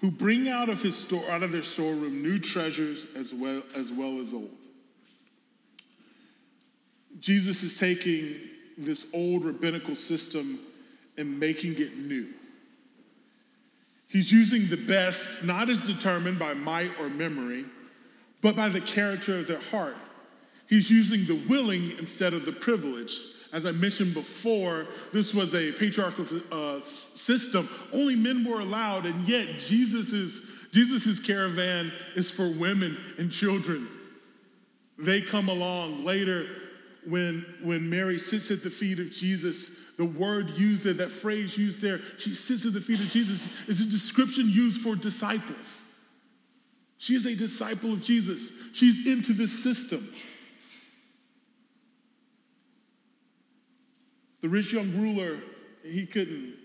who 0.00 0.10
bring 0.10 0.48
out 0.48 0.68
of 0.68 0.82
his 0.82 0.96
store, 0.96 1.28
out 1.30 1.42
of 1.42 1.52
their 1.52 1.62
storeroom 1.62 2.22
new 2.22 2.38
treasures 2.38 3.06
as 3.14 3.32
well 3.32 3.62
as 3.74 3.92
well 3.92 4.20
as 4.20 4.32
old. 4.32 4.50
Jesus 7.20 7.62
is 7.62 7.78
taking 7.78 8.36
this 8.76 9.06
old 9.12 9.44
rabbinical 9.44 9.94
system 9.94 10.58
and 11.16 11.38
making 11.38 11.78
it 11.78 11.96
new. 11.96 12.28
He's 14.08 14.32
using 14.32 14.68
the 14.68 14.76
best, 14.76 15.42
not 15.42 15.70
as 15.70 15.80
determined 15.86 16.38
by 16.38 16.54
might 16.54 16.90
or 16.98 17.08
memory, 17.08 17.64
but 18.40 18.56
by 18.56 18.68
the 18.68 18.80
character 18.80 19.38
of 19.38 19.46
their 19.46 19.60
heart. 19.60 19.96
He's 20.72 20.88
using 20.88 21.26
the 21.26 21.34
willing 21.50 21.98
instead 21.98 22.32
of 22.32 22.46
the 22.46 22.52
privileged. 22.52 23.20
As 23.52 23.66
I 23.66 23.72
mentioned 23.72 24.14
before, 24.14 24.86
this 25.12 25.34
was 25.34 25.54
a 25.54 25.70
patriarchal 25.72 26.24
uh, 26.50 26.80
system. 26.80 27.68
Only 27.92 28.16
men 28.16 28.42
were 28.42 28.60
allowed, 28.60 29.04
and 29.04 29.28
yet 29.28 29.58
Jesus's, 29.58 30.40
Jesus's 30.72 31.20
caravan 31.20 31.92
is 32.16 32.30
for 32.30 32.50
women 32.50 32.96
and 33.18 33.30
children. 33.30 33.86
They 34.98 35.20
come 35.20 35.50
along 35.50 36.06
later 36.06 36.46
when, 37.06 37.44
when 37.62 37.90
Mary 37.90 38.18
sits 38.18 38.50
at 38.50 38.62
the 38.62 38.70
feet 38.70 38.98
of 38.98 39.12
Jesus. 39.12 39.72
The 39.98 40.06
word 40.06 40.52
used 40.52 40.84
there, 40.84 40.94
that 40.94 41.12
phrase 41.12 41.54
used 41.58 41.82
there, 41.82 42.00
she 42.16 42.34
sits 42.34 42.64
at 42.64 42.72
the 42.72 42.80
feet 42.80 43.00
of 43.00 43.08
Jesus, 43.08 43.46
is 43.68 43.82
a 43.82 43.84
description 43.84 44.48
used 44.48 44.80
for 44.80 44.96
disciples. 44.96 45.82
She 46.96 47.14
is 47.14 47.26
a 47.26 47.34
disciple 47.34 47.92
of 47.92 48.02
Jesus. 48.02 48.52
She's 48.72 49.06
into 49.06 49.34
this 49.34 49.62
system. 49.62 50.08
The 54.42 54.48
rich 54.48 54.72
young 54.72 54.92
ruler, 55.00 55.40
he 55.82 56.06
couldn't 56.06 56.56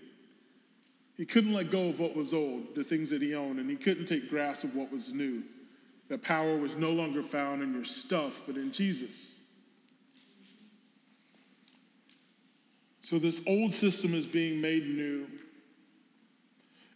he 1.16 1.26
couldn't 1.26 1.52
let 1.52 1.72
go 1.72 1.88
of 1.88 1.98
what 1.98 2.14
was 2.14 2.32
old, 2.32 2.76
the 2.76 2.84
things 2.84 3.10
that 3.10 3.20
he 3.20 3.34
owned, 3.34 3.58
and 3.58 3.68
he 3.68 3.74
couldn't 3.74 4.06
take 4.06 4.30
grasp 4.30 4.62
of 4.62 4.76
what 4.76 4.92
was 4.92 5.12
new. 5.12 5.42
That 6.08 6.22
power 6.22 6.56
was 6.56 6.76
no 6.76 6.90
longer 6.90 7.24
found 7.24 7.60
in 7.60 7.74
your 7.74 7.84
stuff, 7.84 8.32
but 8.46 8.56
in 8.56 8.70
Jesus. 8.70 9.40
So 13.00 13.18
this 13.18 13.40
old 13.48 13.74
system 13.74 14.14
is 14.14 14.26
being 14.26 14.60
made 14.60 14.86
new. 14.86 15.26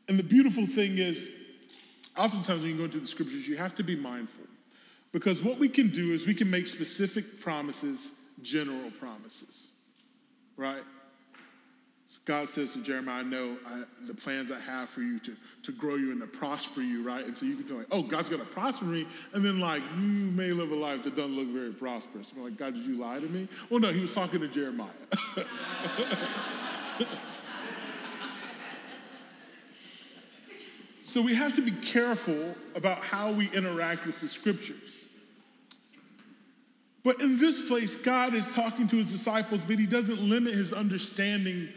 And 0.07 0.17
the 0.17 0.23
beautiful 0.23 0.69
thing 0.69 0.99
is, 0.99 1.29
oftentimes 2.17 2.63
when 2.63 2.71
you 2.71 2.77
go 2.77 2.85
into 2.85 3.01
the 3.01 3.07
scriptures, 3.07 3.49
you 3.49 3.57
have 3.57 3.75
to 3.75 3.83
be 3.83 3.97
mindful. 3.97 4.45
Because 5.11 5.43
what 5.43 5.59
we 5.59 5.69
can 5.69 5.91
do 5.91 6.13
is 6.13 6.27
we 6.27 6.35
can 6.35 6.49
make 6.49 6.69
specific 6.69 7.41
promises 7.41 8.13
general 8.41 8.91
promises, 9.01 9.72
right? 10.57 10.83
God 12.27 12.49
says 12.49 12.75
to 12.75 12.83
Jeremiah, 12.83 13.21
I 13.21 13.23
know 13.23 13.57
I, 13.67 13.85
the 14.07 14.13
plans 14.13 14.53
I 14.53 14.61
have 14.61 14.91
for 14.91 15.01
you 15.01 15.19
to, 15.21 15.35
to 15.63 15.73
grow 15.73 15.95
you 15.95 16.13
and 16.13 16.21
to 16.21 16.27
prosper 16.27 16.83
you, 16.83 17.03
right? 17.03 17.25
And 17.25 17.37
so 17.37 17.47
you 17.47 17.57
can 17.57 17.65
feel 17.65 17.79
like, 17.79 17.87
oh, 17.91 18.03
God's 18.03 18.29
going 18.29 18.43
to 18.43 18.47
prosper 18.47 18.85
me. 18.85 19.07
And 19.33 19.43
then, 19.43 19.61
like, 19.61 19.83
you 19.97 20.03
may 20.03 20.51
live 20.51 20.73
a 20.73 20.75
life 20.75 21.05
that 21.05 21.17
doesn't 21.17 21.35
look 21.35 21.49
very 21.49 21.73
prosperous. 21.73 22.31
I'm 22.37 22.45
like, 22.45 22.59
God, 22.59 22.75
did 22.75 22.85
you 22.85 22.97
lie 22.97 23.19
to 23.19 23.27
me? 23.27 23.49
Well, 23.71 23.81
no, 23.81 23.91
he 23.93 24.01
was 24.01 24.13
talking 24.13 24.41
to 24.41 24.49
Jeremiah. 24.49 24.91
So 31.13 31.21
we 31.21 31.35
have 31.35 31.55
to 31.57 31.61
be 31.61 31.73
careful 31.73 32.55
about 32.75 33.05
how 33.05 33.31
we 33.31 33.51
interact 33.51 34.07
with 34.07 34.19
the 34.23 34.27
scriptures. 34.27 35.05
But 37.05 37.21
in 37.21 37.37
this 37.37 37.67
place, 37.69 37.97
God 37.97 38.35
is 38.35 38.49
talking 38.53 38.87
to 38.89 38.97
his 38.97 39.11
disciples, 39.11 39.65
but 39.65 39.79
he 39.79 39.87
doesn't 39.87 40.21
limit 40.21 40.55
his 40.55 40.73
understanding 40.73 41.69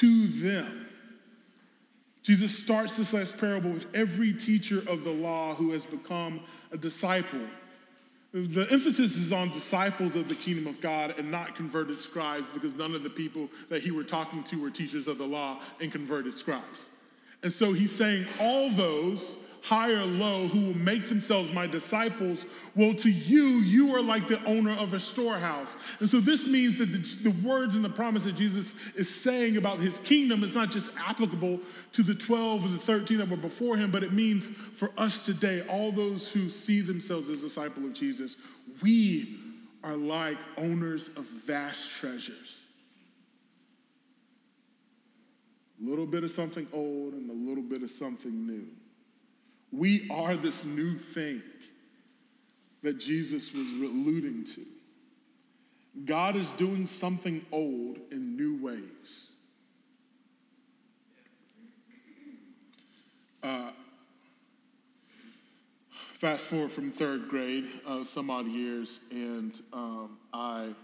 to 0.00 0.26
them. 0.26 0.86
Jesus 2.22 2.56
starts 2.56 2.96
this 2.96 3.12
last 3.12 3.38
parable 3.38 3.70
with 3.70 3.86
every 3.94 4.32
teacher 4.32 4.82
of 4.88 5.04
the 5.04 5.10
law 5.10 5.54
who 5.54 5.72
has 5.72 5.84
become 5.84 6.40
a 6.70 6.76
disciple. 6.76 7.40
The 8.32 8.66
emphasis 8.70 9.16
is 9.16 9.32
on 9.32 9.52
disciples 9.52 10.16
of 10.16 10.28
the 10.28 10.34
kingdom 10.34 10.66
of 10.66 10.80
God 10.80 11.18
and 11.18 11.30
not 11.30 11.54
converted 11.54 12.00
scribes 12.00 12.46
because 12.54 12.74
none 12.74 12.94
of 12.94 13.02
the 13.02 13.10
people 13.10 13.48
that 13.68 13.82
he 13.82 13.90
were 13.90 14.04
talking 14.04 14.42
to 14.44 14.62
were 14.62 14.70
teachers 14.70 15.06
of 15.06 15.18
the 15.18 15.26
law 15.26 15.60
and 15.80 15.92
converted 15.92 16.38
scribes. 16.38 16.86
And 17.42 17.52
so 17.52 17.72
he's 17.72 17.94
saying, 17.94 18.26
all 18.40 18.70
those, 18.70 19.36
high 19.62 19.90
or 19.90 20.04
low, 20.04 20.48
who 20.48 20.66
will 20.66 20.78
make 20.78 21.08
themselves 21.08 21.52
my 21.52 21.66
disciples, 21.66 22.44
well, 22.74 22.94
to 22.94 23.08
you, 23.10 23.44
you 23.60 23.94
are 23.94 24.02
like 24.02 24.28
the 24.28 24.42
owner 24.44 24.72
of 24.72 24.92
a 24.92 25.00
storehouse. 25.00 25.76
And 26.00 26.10
so 26.10 26.20
this 26.20 26.46
means 26.46 26.78
that 26.78 26.86
the, 26.86 27.30
the 27.30 27.46
words 27.46 27.76
and 27.76 27.84
the 27.84 27.90
promise 27.90 28.24
that 28.24 28.34
Jesus 28.34 28.74
is 28.96 29.08
saying 29.08 29.56
about 29.56 29.78
his 29.78 29.98
kingdom 29.98 30.42
is 30.42 30.54
not 30.54 30.70
just 30.70 30.90
applicable 30.98 31.60
to 31.92 32.02
the 32.02 32.14
12 32.14 32.64
and 32.64 32.74
the 32.74 32.82
13 32.82 33.18
that 33.18 33.28
were 33.28 33.36
before 33.36 33.76
him, 33.76 33.90
but 33.90 34.02
it 34.02 34.12
means 34.12 34.48
for 34.76 34.90
us 34.98 35.24
today, 35.24 35.64
all 35.68 35.92
those 35.92 36.28
who 36.28 36.50
see 36.50 36.80
themselves 36.80 37.28
as 37.28 37.42
a 37.42 37.46
disciple 37.46 37.84
of 37.84 37.92
Jesus, 37.92 38.36
we 38.82 39.38
are 39.84 39.96
like 39.96 40.38
owners 40.58 41.08
of 41.16 41.24
vast 41.46 41.90
treasures 41.90 42.62
a 45.82 45.88
little 45.88 46.06
bit 46.06 46.24
of 46.24 46.30
something 46.30 46.66
old 46.72 47.14
and 47.14 47.28
a 47.28 47.48
little 47.48 47.62
bit 47.62 47.82
of 47.82 47.90
something 47.90 48.46
new. 48.46 48.66
We 49.72 50.06
are 50.10 50.36
this 50.36 50.64
new 50.64 50.98
thing 50.98 51.42
that 52.82 52.98
Jesus 52.98 53.52
was 53.52 53.66
alluding 53.72 54.44
to. 54.44 54.60
God 56.04 56.36
is 56.36 56.50
doing 56.52 56.86
something 56.86 57.44
old 57.52 57.98
in 58.10 58.36
new 58.36 58.62
ways. 58.62 59.30
Uh, 63.42 63.70
fast 66.18 66.44
forward 66.44 66.72
from 66.72 66.92
third 66.92 67.28
grade, 67.28 67.66
uh, 67.86 68.04
some 68.04 68.30
odd 68.30 68.46
years, 68.46 69.00
and 69.10 69.60
um, 69.72 70.18
I 70.32 70.74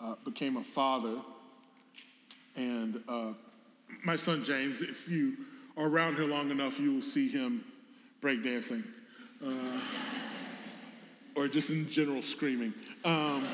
uh, 0.00 0.14
became 0.24 0.56
a 0.56 0.64
father. 0.64 1.16
And 2.54 3.02
uh, 3.08 3.32
my 4.04 4.16
son 4.16 4.44
James, 4.44 4.80
if 4.82 5.08
you 5.08 5.36
are 5.76 5.88
around 5.88 6.16
here 6.16 6.24
long 6.24 6.50
enough, 6.50 6.78
you 6.78 6.94
will 6.94 7.02
see 7.02 7.28
him 7.28 7.64
breakdancing 8.26 8.82
uh, 9.46 9.80
or 11.36 11.46
just 11.46 11.70
in 11.70 11.88
general 11.88 12.22
screaming. 12.22 12.74
Um, 13.04 13.46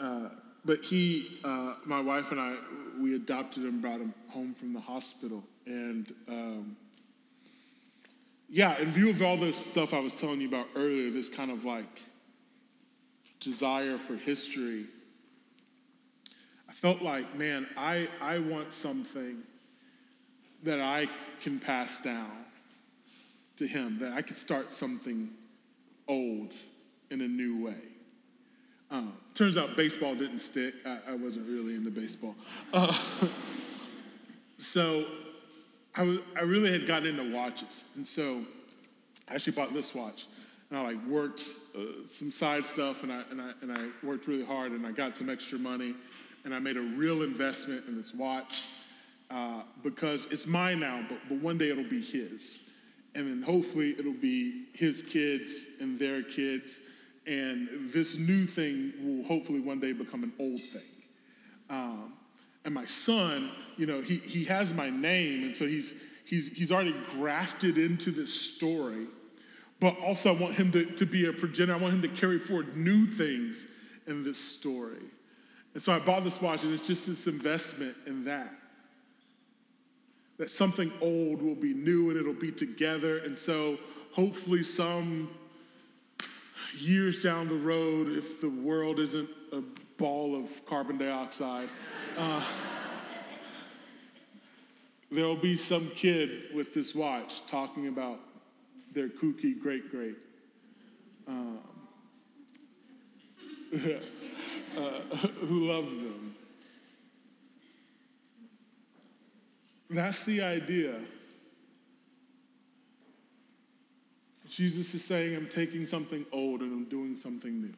uh, 0.00 0.28
but 0.64 0.78
he, 0.78 1.40
uh, 1.44 1.74
my 1.84 2.00
wife 2.00 2.30
and 2.30 2.40
I, 2.40 2.56
we 2.98 3.14
adopted 3.16 3.64
him, 3.64 3.82
brought 3.82 4.00
him 4.00 4.14
home 4.28 4.54
from 4.54 4.72
the 4.72 4.80
hospital. 4.80 5.44
And 5.66 6.14
um, 6.26 6.76
yeah, 8.48 8.78
in 8.78 8.92
view 8.92 9.10
of 9.10 9.20
all 9.20 9.36
this 9.36 9.58
stuff 9.58 9.92
I 9.92 9.98
was 9.98 10.14
telling 10.14 10.40
you 10.40 10.48
about 10.48 10.68
earlier, 10.74 11.10
this 11.10 11.28
kind 11.28 11.50
of 11.50 11.66
like 11.66 12.00
desire 13.40 13.98
for 13.98 14.14
history, 14.14 14.86
I 16.66 16.72
felt 16.72 17.02
like, 17.02 17.34
man, 17.36 17.66
I, 17.76 18.08
I 18.22 18.38
want 18.38 18.72
something 18.72 19.42
that 20.62 20.80
I 20.80 21.08
can 21.42 21.60
pass 21.60 22.00
down 22.00 22.30
to 23.62 23.68
him, 23.68 23.98
that 24.00 24.12
I 24.12 24.22
could 24.22 24.36
start 24.36 24.72
something 24.72 25.30
old 26.08 26.52
in 27.10 27.20
a 27.20 27.28
new 27.28 27.64
way. 27.64 27.78
Um, 28.90 29.14
turns 29.34 29.56
out 29.56 29.76
baseball 29.76 30.14
didn't 30.14 30.40
stick. 30.40 30.74
I, 30.84 30.98
I 31.10 31.14
wasn't 31.14 31.48
really 31.48 31.74
into 31.76 31.90
baseball. 31.90 32.34
Uh, 32.72 33.00
so 34.58 35.06
I, 35.94 36.02
was, 36.02 36.18
I 36.36 36.42
really 36.42 36.70
had 36.70 36.86
gotten 36.86 37.08
into 37.08 37.34
watches. 37.34 37.84
And 37.96 38.06
so 38.06 38.42
I 39.28 39.34
actually 39.34 39.54
bought 39.54 39.72
this 39.72 39.94
watch. 39.94 40.26
And 40.70 40.78
I 40.78 40.82
like 40.82 41.06
worked 41.06 41.42
uh, 41.76 42.06
some 42.08 42.32
side 42.32 42.66
stuff 42.66 43.02
and 43.02 43.12
I, 43.12 43.22
and, 43.30 43.40
I, 43.40 43.52
and 43.62 43.72
I 43.72 43.88
worked 44.04 44.26
really 44.26 44.44
hard 44.44 44.72
and 44.72 44.86
I 44.86 44.90
got 44.92 45.16
some 45.16 45.30
extra 45.30 45.58
money 45.58 45.94
and 46.44 46.54
I 46.54 46.58
made 46.58 46.76
a 46.76 46.80
real 46.80 47.22
investment 47.22 47.86
in 47.86 47.96
this 47.96 48.12
watch 48.12 48.64
uh, 49.30 49.62
because 49.82 50.26
it's 50.30 50.46
mine 50.46 50.80
now, 50.80 51.04
but, 51.08 51.18
but 51.28 51.38
one 51.38 51.56
day 51.56 51.70
it'll 51.70 51.88
be 51.88 52.02
his. 52.02 52.60
And 53.14 53.26
then 53.26 53.42
hopefully 53.42 53.94
it'll 53.98 54.12
be 54.12 54.66
his 54.72 55.02
kids 55.02 55.66
and 55.80 55.98
their 55.98 56.22
kids 56.22 56.80
and 57.26 57.68
this 57.92 58.18
new 58.18 58.46
thing 58.46 58.92
will 59.00 59.24
hopefully 59.24 59.60
one 59.60 59.78
day 59.78 59.92
become 59.92 60.24
an 60.24 60.32
old 60.38 60.60
thing. 60.60 60.82
Um, 61.70 62.14
and 62.64 62.74
my 62.74 62.86
son, 62.86 63.52
you 63.76 63.86
know, 63.86 64.00
he, 64.00 64.16
he 64.16 64.44
has 64.44 64.72
my 64.72 64.90
name, 64.90 65.44
and 65.44 65.54
so 65.54 65.66
he's, 65.66 65.94
he's, 66.24 66.48
he's 66.48 66.72
already 66.72 66.94
grafted 67.12 67.78
into 67.78 68.10
this 68.10 68.32
story. 68.32 69.06
But 69.80 69.96
also, 69.98 70.34
I 70.34 70.38
want 70.38 70.54
him 70.54 70.70
to, 70.72 70.84
to 70.84 71.06
be 71.06 71.26
a 71.26 71.32
progenitor. 71.32 71.74
I 71.74 71.76
want 71.76 71.94
him 71.94 72.02
to 72.02 72.08
carry 72.08 72.38
forward 72.38 72.76
new 72.76 73.06
things 73.06 73.66
in 74.06 74.22
this 74.22 74.38
story. 74.38 75.02
And 75.74 75.82
so 75.82 75.92
I 75.92 75.98
bought 75.98 76.24
this 76.24 76.40
watch, 76.40 76.62
and 76.62 76.72
it's 76.72 76.86
just 76.86 77.06
this 77.06 77.26
investment 77.26 77.96
in 78.06 78.24
that. 78.24 78.52
That 80.42 80.50
something 80.50 80.92
old 81.00 81.40
will 81.40 81.54
be 81.54 81.72
new 81.72 82.10
and 82.10 82.18
it'll 82.18 82.32
be 82.32 82.50
together. 82.50 83.18
And 83.18 83.38
so 83.38 83.78
hopefully, 84.10 84.64
some 84.64 85.30
years 86.76 87.22
down 87.22 87.46
the 87.46 87.54
road, 87.54 88.08
if 88.08 88.40
the 88.40 88.48
world 88.48 88.98
isn't 88.98 89.28
a 89.52 89.62
ball 89.98 90.34
of 90.34 90.50
carbon 90.66 90.98
dioxide, 90.98 91.68
uh, 92.18 92.44
there'll 95.12 95.36
be 95.36 95.56
some 95.56 95.88
kid 95.90 96.52
with 96.52 96.74
this 96.74 96.92
watch 96.92 97.46
talking 97.46 97.86
about 97.86 98.18
their 98.94 99.10
kooky 99.10 99.56
great 99.56 99.92
great. 99.92 100.16
Um, 101.28 101.60
uh, 103.76 104.80
who 105.46 105.68
loved 105.68 106.00
them. 106.00 106.31
That's 109.92 110.24
the 110.24 110.40
idea. 110.40 110.94
Jesus 114.48 114.94
is 114.94 115.04
saying, 115.04 115.36
I'm 115.36 115.48
taking 115.48 115.84
something 115.84 116.24
old 116.32 116.62
and 116.62 116.72
I'm 116.72 116.84
doing 116.86 117.14
something 117.14 117.60
new. 117.60 117.74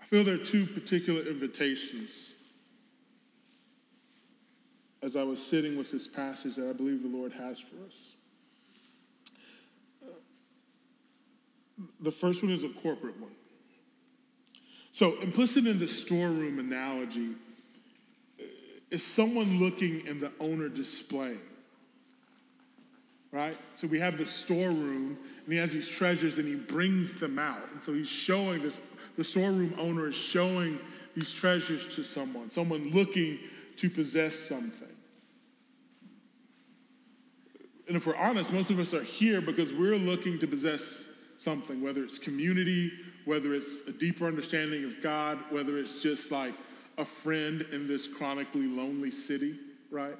I 0.00 0.04
feel 0.06 0.24
there 0.24 0.34
are 0.34 0.38
two 0.38 0.66
particular 0.66 1.22
invitations 1.22 2.34
as 5.02 5.14
I 5.14 5.22
was 5.22 5.44
sitting 5.44 5.76
with 5.76 5.92
this 5.92 6.08
passage 6.08 6.56
that 6.56 6.68
I 6.68 6.72
believe 6.72 7.02
the 7.02 7.08
Lord 7.08 7.32
has 7.32 7.60
for 7.60 7.76
us. 7.86 8.08
The 12.00 12.12
first 12.12 12.42
one 12.42 12.52
is 12.52 12.64
a 12.64 12.68
corporate 12.68 13.20
one. 13.20 13.32
So, 14.94 15.20
implicit 15.20 15.66
in 15.66 15.80
the 15.80 15.88
storeroom 15.88 16.60
analogy 16.60 17.32
eh, 18.38 18.44
is 18.90 19.02
someone 19.02 19.58
looking 19.58 20.06
in 20.06 20.20
the 20.20 20.30
owner 20.38 20.68
displaying 20.68 21.40
right? 23.34 23.58
So 23.74 23.88
we 23.88 23.98
have 23.98 24.16
the 24.16 24.24
storeroom, 24.24 25.18
and 25.44 25.52
he 25.52 25.58
has 25.58 25.72
these 25.72 25.88
treasures, 25.88 26.38
and 26.38 26.46
he 26.46 26.54
brings 26.54 27.18
them 27.18 27.36
out. 27.36 27.68
And 27.72 27.82
so 27.82 27.92
he's 27.92 28.08
showing 28.08 28.62
this, 28.62 28.78
the 29.16 29.24
storeroom 29.24 29.74
owner 29.76 30.08
is 30.08 30.14
showing 30.14 30.78
these 31.16 31.32
treasures 31.32 31.92
to 31.96 32.04
someone, 32.04 32.48
someone 32.48 32.90
looking 32.90 33.40
to 33.78 33.90
possess 33.90 34.36
something. 34.36 34.86
And 37.88 37.96
if 37.96 38.06
we're 38.06 38.16
honest, 38.16 38.52
most 38.52 38.70
of 38.70 38.78
us 38.78 38.94
are 38.94 39.02
here 39.02 39.40
because 39.40 39.72
we're 39.74 39.96
looking 39.96 40.38
to 40.38 40.46
possess 40.46 41.06
something, 41.38 41.82
whether 41.82 42.02
it's 42.02 42.18
community, 42.18 42.92
whether 43.24 43.54
it's 43.54 43.86
a 43.88 43.92
deeper 43.92 44.26
understanding 44.26 44.84
of 44.84 45.00
God, 45.02 45.38
whether 45.50 45.78
it's 45.78 46.02
just 46.02 46.30
like 46.30 46.54
a 46.98 47.04
friend 47.04 47.62
in 47.72 47.88
this 47.88 48.06
chronically 48.06 48.66
lonely 48.66 49.10
city, 49.10 49.58
right? 49.90 50.16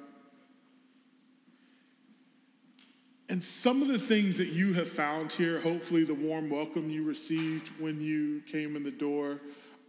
And 3.29 3.43
some 3.43 3.81
of 3.81 3.87
the 3.87 3.97
things 3.97 4.37
that 4.37 4.49
you 4.49 4.73
have 4.73 4.89
found 4.91 5.31
here, 5.31 5.59
hopefully, 5.59 6.03
the 6.03 6.13
warm 6.13 6.49
welcome 6.49 6.89
you 6.89 7.03
received 7.03 7.69
when 7.79 7.99
you 7.99 8.41
came 8.41 8.75
in 8.75 8.83
the 8.83 8.91
door, 8.91 9.39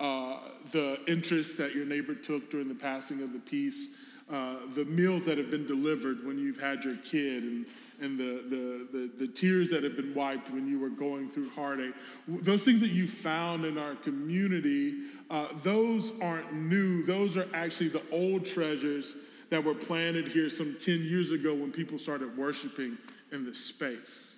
uh, 0.01 0.39
the 0.73 0.99
interest 1.07 1.59
that 1.59 1.75
your 1.75 1.85
neighbor 1.85 2.15
took 2.15 2.51
during 2.51 2.69
the 2.69 2.75
passing 2.75 3.23
of 3.23 3.33
the 3.33 3.39
peace, 3.39 3.97
uh, 4.33 4.57
the 4.75 4.85
meals 4.87 5.25
that 5.25 5.37
have 5.37 5.51
been 5.51 5.67
delivered 5.67 6.25
when 6.27 6.39
you've 6.39 6.59
had 6.59 6.83
your 6.83 6.97
kid, 6.97 7.43
and, 7.43 7.67
and 8.01 8.19
the, 8.19 8.45
the, 8.49 8.89
the, 8.93 9.27
the, 9.27 9.33
tears 9.33 9.71
that 9.71 9.83
have 9.83 9.97
been 9.97 10.15
wiped 10.15 10.51
when 10.51 10.69
you 10.69 10.79
were 10.79 10.91
going 10.91 11.31
through 11.31 11.51
heartache. 11.51 11.95
Those 12.29 12.63
things 12.63 12.81
that 12.81 12.91
you 12.91 13.09
found 13.09 13.65
in 13.65 13.79
our 13.79 13.95
community, 13.95 14.95
uh, 15.31 15.49
those 15.63 16.13
aren't 16.21 16.53
new. 16.53 17.05
Those 17.05 17.37
are 17.37 17.49
actually 17.55 17.89
the 17.89 18.03
old 18.11 18.45
treasures 18.45 19.15
that 19.51 19.63
were 19.63 19.75
planted 19.75 20.29
here 20.29 20.51
some 20.51 20.77
10 20.79 21.05
years 21.05 21.33
ago 21.33 21.55
when 21.55 21.73
people 21.73 21.99
started 21.99 22.37
worshiping 22.37 22.99
in 23.33 23.45
this 23.45 23.59
space. 23.59 24.35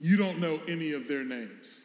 You 0.00 0.16
don't 0.16 0.38
know 0.38 0.60
any 0.66 0.92
of 0.92 1.08
their 1.08 1.24
names. 1.24 1.84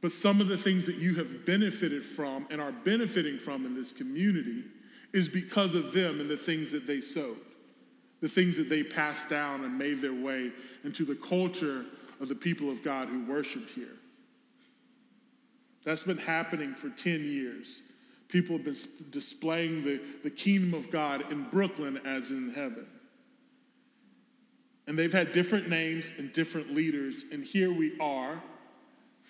But 0.00 0.12
some 0.12 0.40
of 0.40 0.48
the 0.48 0.58
things 0.58 0.86
that 0.86 0.96
you 0.96 1.14
have 1.16 1.44
benefited 1.44 2.04
from 2.04 2.46
and 2.50 2.60
are 2.60 2.72
benefiting 2.72 3.38
from 3.38 3.66
in 3.66 3.74
this 3.74 3.92
community 3.92 4.64
is 5.12 5.28
because 5.28 5.74
of 5.74 5.92
them 5.92 6.20
and 6.20 6.28
the 6.28 6.36
things 6.36 6.70
that 6.72 6.86
they 6.86 7.00
sowed, 7.00 7.38
the 8.20 8.28
things 8.28 8.56
that 8.56 8.68
they 8.68 8.82
passed 8.82 9.28
down 9.28 9.64
and 9.64 9.78
made 9.78 10.00
their 10.00 10.14
way 10.14 10.50
into 10.84 11.04
the 11.04 11.14
culture 11.14 11.84
of 12.20 12.28
the 12.28 12.34
people 12.34 12.70
of 12.70 12.82
God 12.82 13.08
who 13.08 13.24
worshiped 13.24 13.70
here. 13.70 13.96
That's 15.84 16.02
been 16.02 16.18
happening 16.18 16.74
for 16.74 16.90
10 16.90 17.24
years. 17.24 17.80
People 18.28 18.56
have 18.56 18.64
been 18.64 18.76
displaying 19.10 19.84
the, 19.84 20.00
the 20.22 20.30
kingdom 20.30 20.74
of 20.74 20.90
God 20.90 21.30
in 21.30 21.44
Brooklyn 21.50 22.00
as 22.04 22.30
in 22.30 22.52
heaven. 22.54 22.86
And 24.86 24.98
they've 24.98 25.12
had 25.12 25.32
different 25.32 25.68
names 25.68 26.12
and 26.18 26.32
different 26.32 26.74
leaders. 26.74 27.24
And 27.30 27.44
here 27.44 27.72
we 27.72 27.98
are. 28.00 28.42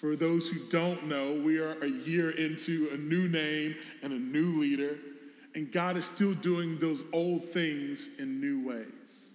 For 0.00 0.14
those 0.14 0.46
who 0.46 0.60
don't 0.68 1.08
know, 1.08 1.34
we 1.34 1.58
are 1.58 1.82
a 1.82 1.88
year 1.88 2.30
into 2.30 2.88
a 2.92 2.96
new 2.96 3.28
name 3.28 3.74
and 4.02 4.12
a 4.12 4.18
new 4.18 4.60
leader. 4.60 4.96
And 5.54 5.72
God 5.72 5.96
is 5.96 6.04
still 6.04 6.34
doing 6.34 6.78
those 6.78 7.02
old 7.12 7.48
things 7.48 8.08
in 8.18 8.40
new 8.40 8.66
ways. 8.66 9.30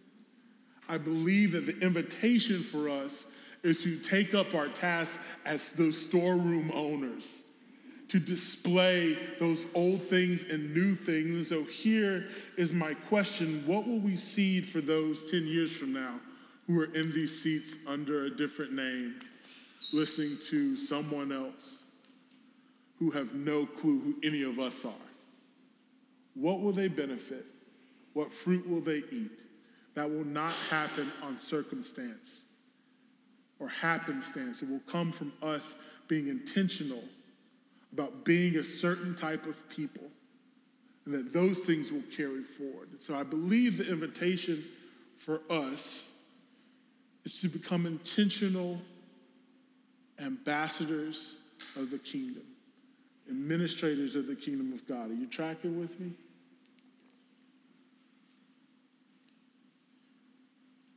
I 0.88 0.98
believe 0.98 1.54
that 1.54 1.66
the 1.66 1.78
invitation 1.80 2.64
for 2.64 2.90
us 2.90 3.26
is 3.64 3.82
to 3.84 3.98
take 3.98 4.34
up 4.34 4.54
our 4.54 4.68
task 4.68 5.20
as 5.46 5.72
those 5.72 5.98
storeroom 5.98 6.72
owners, 6.74 7.44
to 8.10 8.20
display 8.20 9.18
those 9.40 9.66
old 9.74 10.04
things 10.04 10.44
and 10.44 10.74
new 10.74 10.96
things. 10.96 11.36
And 11.36 11.48
so 11.48 11.64
here 11.64 12.28
is 12.58 12.74
my 12.74 12.94
question 12.94 13.64
What 13.66 13.88
will 13.88 14.00
we 14.00 14.18
seed 14.18 14.68
for 14.68 14.82
those 14.82 15.32
10 15.32 15.48
years 15.48 15.76
from 15.76 15.94
now 15.94 16.20
who 16.68 16.80
are 16.80 16.94
in 16.94 17.12
these 17.14 17.42
seats 17.42 17.76
under 17.88 18.26
a 18.26 18.30
different 18.30 18.74
name, 18.74 19.20
listening 19.92 20.38
to 20.50 20.78
someone 20.78 21.32
else 21.32 21.84
who 23.00 23.10
have 23.12 23.34
no 23.34 23.66
clue 23.66 24.00
who 24.00 24.16
any 24.24 24.44
of 24.44 24.60
us 24.60 24.86
are? 24.86 25.13
What 26.36 26.62
will 26.62 26.74
they 26.74 26.88
benefit? 26.88 27.46
What 28.14 28.32
fruit 28.32 28.68
will 28.70 28.82
they 28.82 29.04
eat? 29.12 29.32
That 29.96 30.10
will 30.10 30.26
not 30.26 30.54
happen 30.70 31.12
on 31.22 31.38
circumstance 31.38 32.50
or 33.60 33.68
happenstance. 33.70 34.62
It 34.62 34.70
will 34.70 34.82
come 34.88 35.12
from 35.12 35.32
us 35.42 35.76
being 36.08 36.28
intentional 36.28 37.04
about 37.92 38.26
being 38.26 38.58
a 38.58 38.64
certain 38.64 39.16
type 39.16 39.46
of 39.46 39.56
people 39.70 40.10
and 41.06 41.14
that 41.14 41.34
those 41.34 41.60
things 41.60 41.92
will 41.92 42.04
carry 42.16 42.44
forward. 42.44 42.90
And 42.92 43.02
so 43.02 43.16
I 43.16 43.24
believe 43.24 43.78
the 43.78 43.90
invitation 43.90 44.64
for 45.18 45.42
us 45.50 46.04
is 47.24 47.40
to 47.42 47.48
become 47.48 47.86
intentional 47.86 48.80
ambassadors 50.20 51.38
of 51.76 51.90
the 51.92 52.00
kingdom, 52.00 52.44
administrators 53.30 54.16
of 54.16 54.28
the 54.28 54.36
kingdom 54.36 54.74
of 54.74 54.88
God. 54.88 55.10
Are 55.10 55.16
you 55.16 55.28
tracking 55.28 55.80
with 55.80 56.00
me? 56.00 56.12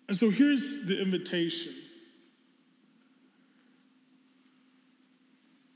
And 0.09 0.17
so 0.17 0.31
here's 0.31 0.87
the 0.87 1.01
invitation. 1.01 1.75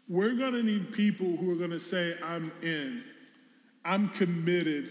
We're 0.09 0.35
going 0.35 0.53
to 0.53 0.63
need 0.63 0.93
people 0.93 1.37
who 1.37 1.51
are 1.53 1.57
going 1.57 1.71
to 1.71 1.81
say, 1.81 2.17
I'm 2.25 2.53
in. 2.63 3.05
I'm 3.85 4.09
committed 4.11 4.89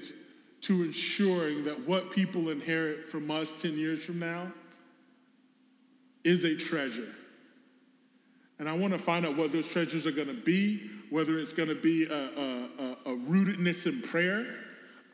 to 0.61 0.83
ensuring 0.83 1.65
that 1.65 1.87
what 1.87 2.11
people 2.11 2.49
inherit 2.49 3.09
from 3.09 3.29
us 3.31 3.53
10 3.61 3.77
years 3.77 4.03
from 4.03 4.19
now 4.19 4.51
is 6.23 6.43
a 6.43 6.55
treasure. 6.55 7.13
And 8.59 8.69
I 8.69 8.73
want 8.73 8.93
to 8.93 8.99
find 8.99 9.25
out 9.25 9.37
what 9.37 9.51
those 9.51 9.67
treasures 9.67 10.05
are 10.05 10.11
going 10.11 10.27
to 10.27 10.33
be, 10.33 10.89
whether 11.09 11.39
it's 11.39 11.53
going 11.53 11.69
to 11.69 11.75
be 11.75 12.05
a, 12.05 12.13
a, 12.13 12.69
a, 12.77 13.13
a 13.13 13.17
rootedness 13.17 13.85
in 13.85 14.01
prayer 14.01 14.45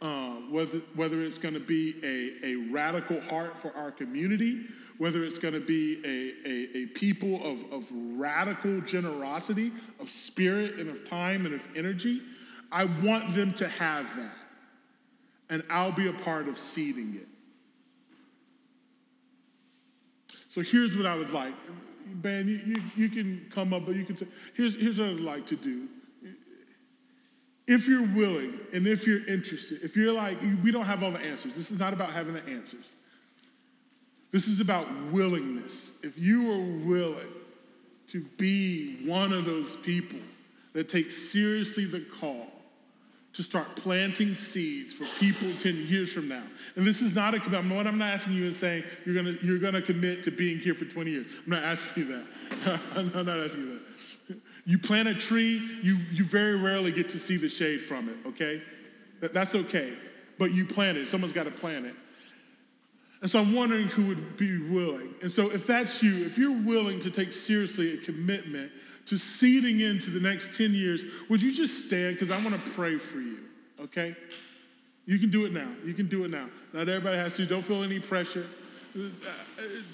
uh, 0.01 0.35
whether, 0.51 0.79
whether 0.95 1.21
it's 1.21 1.37
going 1.37 1.53
to 1.53 1.59
be 1.59 1.95
a, 2.03 2.45
a 2.45 2.55
radical 2.71 3.19
heart 3.21 3.57
for 3.61 3.71
our 3.75 3.91
community, 3.91 4.65
whether 4.97 5.23
it's 5.23 5.39
going 5.39 5.53
to 5.53 5.59
be 5.59 6.01
a, 6.05 6.47
a, 6.47 6.83
a, 6.83 6.85
people 6.87 7.35
of, 7.43 7.71
of 7.71 7.85
radical 7.91 8.81
generosity, 8.81 9.71
of 9.99 10.09
spirit 10.09 10.75
and 10.75 10.89
of 10.89 11.03
time 11.05 11.45
and 11.45 11.55
of 11.55 11.61
energy. 11.75 12.21
I 12.71 12.85
want 12.85 13.33
them 13.33 13.53
to 13.53 13.67
have 13.67 14.05
that. 14.17 14.35
And 15.49 15.63
I'll 15.69 15.91
be 15.91 16.07
a 16.07 16.13
part 16.13 16.47
of 16.47 16.59
seeding 16.59 17.15
it. 17.15 17.27
So 20.49 20.61
here's 20.61 20.95
what 20.95 21.05
I 21.05 21.15
would 21.15 21.31
like. 21.31 21.53
Ben, 22.05 22.47
you, 22.47 22.75
you, 22.75 22.83
you 22.95 23.09
can 23.09 23.49
come 23.53 23.73
up, 23.73 23.85
but 23.85 23.95
you 23.95 24.05
can 24.05 24.15
say, 24.15 24.27
here's, 24.53 24.75
here's 24.75 24.99
what 24.99 25.09
I'd 25.09 25.19
like 25.19 25.47
to 25.47 25.55
do 25.55 25.87
if 27.67 27.87
you're 27.87 28.07
willing 28.07 28.59
and 28.73 28.85
if 28.85 29.07
you're 29.07 29.25
interested, 29.25 29.81
if 29.81 29.95
you're 29.95 30.11
like, 30.11 30.37
we 30.63 30.71
don't 30.71 30.85
have 30.85 31.03
all 31.03 31.11
the 31.11 31.19
answers, 31.19 31.55
this 31.55 31.71
is 31.71 31.79
not 31.79 31.93
about 31.93 32.11
having 32.11 32.33
the 32.33 32.45
answers. 32.47 32.93
This 34.31 34.47
is 34.47 34.59
about 34.59 34.87
willingness. 35.11 35.97
If 36.03 36.17
you 36.17 36.51
are 36.51 36.85
willing 36.85 37.27
to 38.07 38.21
be 38.37 39.07
one 39.07 39.33
of 39.33 39.45
those 39.45 39.77
people 39.77 40.19
that 40.73 40.89
take 40.89 41.11
seriously 41.11 41.85
the 41.85 42.01
call 42.01 42.47
to 43.35 43.43
start 43.43 43.75
planting 43.75 44.33
seeds 44.33 44.93
for 44.93 45.05
people 45.19 45.53
10 45.57 45.75
years 45.87 46.11
from 46.11 46.29
now. 46.29 46.43
And 46.77 46.87
this 46.87 47.01
is 47.01 47.13
not 47.13 47.33
a 47.33 47.39
commitment. 47.39 47.75
What 47.75 47.85
I'm 47.85 47.97
not 47.97 48.13
asking 48.13 48.33
you 48.33 48.45
is 48.45 48.57
saying 48.57 48.83
you're 49.05 49.15
gonna, 49.15 49.35
you're 49.43 49.59
gonna 49.59 49.81
commit 49.81 50.23
to 50.23 50.31
being 50.31 50.57
here 50.57 50.73
for 50.73 50.85
20 50.85 51.11
years. 51.11 51.27
I'm 51.45 51.51
not 51.51 51.63
asking 51.63 52.03
you 52.07 52.23
that. 52.65 52.81
I'm 52.95 53.25
not 53.25 53.39
asking 53.39 53.61
you 53.61 53.79
that. 54.27 54.37
You 54.65 54.79
plant 54.79 55.09
a 55.09 55.13
tree, 55.13 55.61
you, 55.83 55.97
you 56.11 56.23
very 56.23 56.55
rarely 56.55 56.91
get 56.91 57.09
to 57.09 57.19
see 57.19 57.35
the 57.37 57.49
shade 57.49 57.81
from 57.81 58.09
it, 58.09 58.15
okay? 58.25 58.61
That, 59.19 59.33
that's 59.33 59.53
okay. 59.53 59.93
But 60.39 60.53
you 60.53 60.65
plant 60.65 60.97
it, 60.97 61.07
someone's 61.07 61.33
got 61.33 61.43
to 61.43 61.51
plant 61.51 61.85
it. 61.85 61.95
And 63.21 63.29
so 63.29 63.39
I'm 63.39 63.53
wondering 63.53 63.87
who 63.87 64.05
would 64.07 64.37
be 64.37 64.69
willing. 64.69 65.13
And 65.21 65.31
so 65.31 65.51
if 65.51 65.67
that's 65.67 66.01
you, 66.01 66.25
if 66.25 66.37
you're 66.37 66.61
willing 66.63 66.99
to 67.01 67.11
take 67.11 67.33
seriously 67.33 67.95
a 67.95 67.97
commitment 67.97 68.71
to 69.05 69.17
seeding 69.17 69.81
into 69.81 70.09
the 70.09 70.19
next 70.19 70.57
10 70.57 70.73
years, 70.73 71.03
would 71.29 71.41
you 71.41 71.53
just 71.53 71.87
stand? 71.87 72.15
Because 72.15 72.31
I 72.31 72.43
want 72.43 72.55
to 72.55 72.71
pray 72.71 72.97
for 72.97 73.19
you, 73.19 73.39
okay? 73.79 74.15
You 75.05 75.19
can 75.19 75.29
do 75.29 75.45
it 75.45 75.53
now. 75.53 75.67
You 75.83 75.93
can 75.93 76.07
do 76.07 76.23
it 76.25 76.31
now. 76.31 76.47
Not 76.73 76.89
everybody 76.89 77.17
has 77.17 77.35
to. 77.35 77.45
Don't 77.45 77.63
feel 77.63 77.83
any 77.83 77.99
pressure 77.99 78.47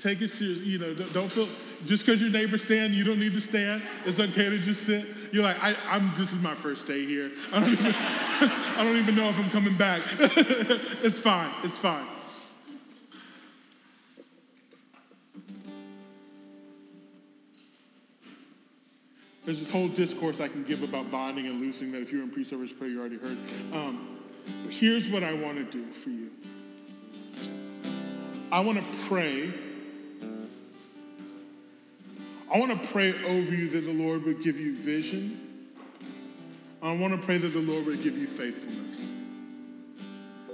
take 0.01 0.21
it 0.21 0.29
serious. 0.29 0.59
You 0.59 0.77
know, 0.77 0.93
don't 0.93 1.31
feel 1.31 1.49
just 1.85 2.05
because 2.05 2.21
your 2.21 2.29
neighbors 2.29 2.63
stand, 2.63 2.93
you 2.93 3.03
don't 3.03 3.19
need 3.19 3.33
to 3.33 3.41
stand. 3.41 3.81
It's 4.05 4.19
okay 4.19 4.49
to 4.49 4.59
just 4.59 4.85
sit. 4.85 5.05
You're 5.31 5.43
like, 5.43 5.61
I, 5.63 5.75
am 5.89 6.13
This 6.17 6.31
is 6.31 6.39
my 6.39 6.53
first 6.55 6.87
day 6.87 7.05
here. 7.05 7.31
I 7.51 7.59
don't 7.59 7.71
even, 7.71 7.85
I 7.95 8.83
don't 8.83 8.97
even 8.97 9.15
know 9.15 9.29
if 9.29 9.37
I'm 9.37 9.49
coming 9.49 9.75
back. 9.75 10.01
it's 10.19 11.17
fine. 11.17 11.51
It's 11.63 11.77
fine. 11.77 12.05
There's 19.45 19.59
this 19.59 19.71
whole 19.71 19.87
discourse 19.87 20.39
I 20.39 20.47
can 20.47 20.63
give 20.63 20.83
about 20.83 21.09
binding 21.09 21.47
and 21.47 21.59
loosing 21.59 21.91
that 21.93 22.01
if 22.01 22.11
you're 22.11 22.21
in 22.21 22.29
pre-service 22.29 22.71
prayer, 22.73 22.89
you 22.89 22.99
already 22.99 23.17
heard. 23.17 23.37
Um, 23.73 24.19
but 24.63 24.73
here's 24.73 25.07
what 25.07 25.23
I 25.23 25.33
want 25.33 25.57
to 25.57 25.63
do 25.63 25.91
for 26.03 26.09
you. 26.09 26.29
I 28.51 28.59
want 28.59 28.77
to 28.77 29.07
pray. 29.07 29.51
I 32.53 32.57
want 32.57 32.81
to 32.81 32.89
pray 32.89 33.13
over 33.23 33.55
you 33.55 33.69
that 33.69 33.81
the 33.81 33.93
Lord 33.93 34.23
would 34.25 34.43
give 34.43 34.59
you 34.59 34.77
vision. 34.77 35.39
I 36.83 36.93
want 36.93 37.19
to 37.19 37.25
pray 37.25 37.37
that 37.37 37.53
the 37.53 37.59
Lord 37.59 37.85
would 37.85 38.03
give 38.03 38.17
you 38.17 38.27
faithfulness. 38.27 39.05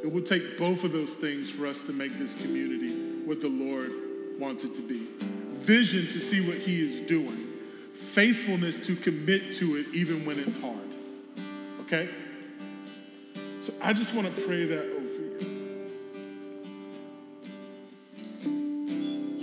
It 0.04 0.12
will 0.12 0.21
take 0.21 0.58
both 0.58 0.84
of 0.84 0.91
those 0.91 1.15
things 1.15 1.50
for 1.50 1.65
us 1.65 1.82
to 1.84 1.93
make 1.93 2.17
this 2.19 2.36
community 2.36 3.26
what 3.26 3.41
the 3.41 3.47
Lord 3.47 3.91
wants 4.39 4.63
it 4.63 4.76
to 4.76 4.82
be. 4.82 5.08
Vision 5.60 6.08
to 6.08 6.19
see 6.19 6.45
what 6.47 6.58
He 6.58 6.86
is 6.88 7.00
doing, 7.02 7.47
faithfulness 8.14 8.86
to 8.88 8.96
commit 8.96 9.54
to 9.54 9.76
it 9.78 9.88
even 9.94 10.26
when 10.26 10.40
it's 10.40 10.58
hard. 10.58 10.78
Okay? 11.82 12.10
So 13.60 13.74
I 13.82 13.94
just 13.94 14.14
want 14.14 14.34
to 14.34 14.42
pray 14.48 14.66
that 14.66 14.86
over 14.96 15.04
you. 15.04 15.42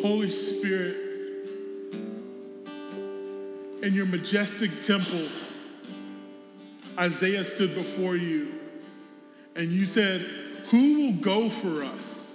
Holy 0.01 0.31
Spirit, 0.31 0.97
in 3.83 3.93
your 3.93 4.07
majestic 4.07 4.83
temple, 4.83 5.29
Isaiah 6.99 7.45
stood 7.45 7.75
before 7.75 8.17
you 8.17 8.55
and 9.57 9.71
you 9.71 9.87
said, 9.87 10.23
Who 10.71 10.95
will 10.95 11.13
go 11.13 11.51
for 11.51 11.85
us? 11.85 12.35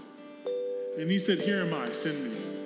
And 0.98 1.10
he 1.10 1.20
said, 1.20 1.40
Here 1.40 1.62
am 1.62 1.74
I, 1.74 1.92
send 1.92 2.32
me. 2.32 2.59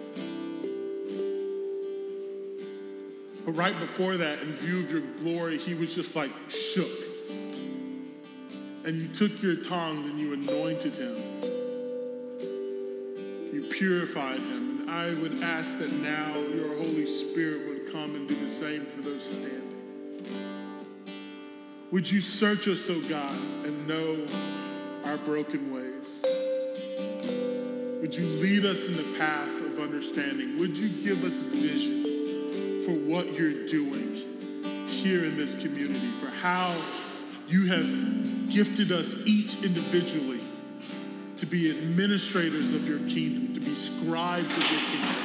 But 3.46 3.54
right 3.54 3.78
before 3.78 4.16
that, 4.18 4.40
in 4.40 4.54
view 4.54 4.80
of 4.80 4.92
your 4.92 5.02
glory, 5.20 5.58
he 5.58 5.74
was 5.74 5.94
just 5.94 6.16
like 6.16 6.32
shook. 6.48 6.90
And 8.86 9.02
you 9.02 9.08
took 9.10 9.42
your 9.42 9.58
tongs 9.58 10.06
and 10.06 10.20
you 10.20 10.34
anointed 10.34 10.94
him. 10.94 11.18
You 13.54 13.68
purified 13.70 14.40
him 14.40 14.82
And 14.82 14.92
I 14.92 15.14
would 15.14 15.44
ask 15.44 15.78
that 15.80 15.92
now 15.92 16.38
your 16.38 16.78
Holy 16.78 17.06
Spirit 17.06 17.68
would 17.68 17.92
come 17.92 18.16
and 18.16 18.28
do 18.28 18.36
the 18.36 18.50
same 18.50 18.86
for 18.88 19.02
those 19.02 19.24
standing. 19.24 19.62
Would 21.92 22.10
you 22.10 22.22
search 22.22 22.68
us, 22.68 22.90
O 22.90 23.00
God, 23.02 23.36
and 23.66 23.88
know 23.88 24.26
our 25.06 25.18
broken 25.18 25.74
ways? 25.74 26.24
Would 28.02 28.16
you 28.16 28.26
lead 28.26 28.66
us 28.66 28.86
in 28.86 28.98
the 28.98 29.18
path 29.18 29.62
of 29.62 29.80
understanding? 29.80 30.58
Would 30.60 30.78
you 30.78 30.90
give 30.90 31.24
us 31.24 31.40
vision 31.40 32.13
for 32.86 32.92
what 32.92 33.34
you're 33.34 33.66
doing 33.66 34.90
here 34.90 35.26
in 35.26 35.38
this 35.38 35.56
community, 35.56 36.12
for 36.20 36.28
how 36.28 36.76
you 37.48 37.66
have 37.68 38.52
gifted 38.52 38.92
us 38.92 39.16
each 39.26 39.62
individually 39.64 40.42
to 41.38 41.46
be 41.46 41.70
administrators 41.70 42.74
of 42.74 42.88
your 42.88 43.00
kingdom? 43.00 43.54
To 43.54 43.60
be 43.60 43.76
scribes 43.76 44.52
of 44.52 44.72
your 44.72 44.82
kingdom. 44.82 45.16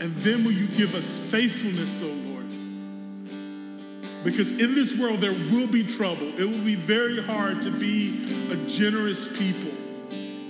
And 0.00 0.16
then 0.16 0.44
will 0.44 0.52
you 0.52 0.66
give 0.68 0.94
us 0.94 1.18
faithfulness, 1.30 2.00
O 2.02 2.06
oh 2.06 2.08
Lord? 2.08 2.30
Because 4.24 4.50
in 4.52 4.74
this 4.74 4.96
world 4.98 5.20
there 5.20 5.32
will 5.32 5.66
be 5.66 5.84
trouble. 5.84 6.28
It 6.38 6.44
will 6.44 6.64
be 6.64 6.74
very 6.74 7.22
hard 7.22 7.62
to 7.62 7.70
be 7.70 8.50
a 8.50 8.56
generous 8.66 9.26
people. 9.38 9.72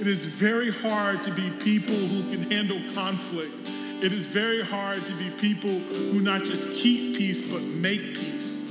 It 0.00 0.06
is 0.06 0.24
very 0.24 0.72
hard 0.72 1.22
to 1.24 1.30
be 1.30 1.50
people 1.50 1.94
who 1.94 2.30
can 2.30 2.50
handle 2.50 2.80
conflict. 2.94 3.54
It 4.02 4.12
is 4.12 4.24
very 4.24 4.64
hard 4.64 5.04
to 5.06 5.12
be 5.12 5.28
people 5.28 5.78
who 5.78 6.20
not 6.20 6.44
just 6.44 6.66
keep 6.72 7.18
peace, 7.18 7.42
but 7.42 7.60
make 7.60 8.14
peace. 8.14 8.62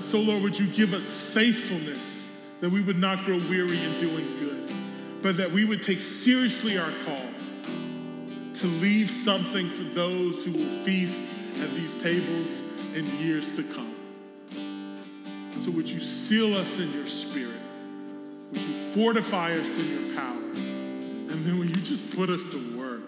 So, 0.00 0.20
Lord, 0.20 0.42
would 0.42 0.56
you 0.56 0.68
give 0.68 0.94
us 0.94 1.22
faithfulness 1.22 2.22
that 2.60 2.70
we 2.70 2.82
would 2.82 2.98
not 2.98 3.24
grow 3.24 3.38
weary 3.48 3.82
in 3.82 3.98
doing 3.98 4.36
good, 4.36 5.22
but 5.22 5.36
that 5.36 5.50
we 5.50 5.64
would 5.64 5.82
take 5.82 6.02
seriously 6.02 6.78
our 6.78 6.92
call 7.04 7.26
to 8.54 8.66
leave 8.66 9.10
something 9.10 9.68
for 9.70 9.82
those 9.92 10.44
who 10.44 10.52
will 10.52 10.84
feast 10.84 11.24
at 11.60 11.74
these 11.74 11.96
tables 11.96 12.60
in 12.94 13.06
years 13.18 13.56
to 13.56 13.64
come. 13.64 13.94
So, 15.58 15.72
would 15.72 15.88
you 15.88 16.00
seal 16.00 16.56
us 16.56 16.78
in 16.78 16.92
your 16.92 17.08
spirit? 17.08 17.60
Would 18.52 18.60
you 18.60 18.94
fortify 18.94 19.52
us 19.52 19.68
in 19.78 20.06
your 20.06 20.16
power? 20.16 20.36
And 20.36 21.44
then 21.44 21.58
will 21.58 21.66
you 21.66 21.82
just 21.82 22.08
put 22.12 22.30
us 22.30 22.42
to 22.52 22.78
work? 22.78 23.00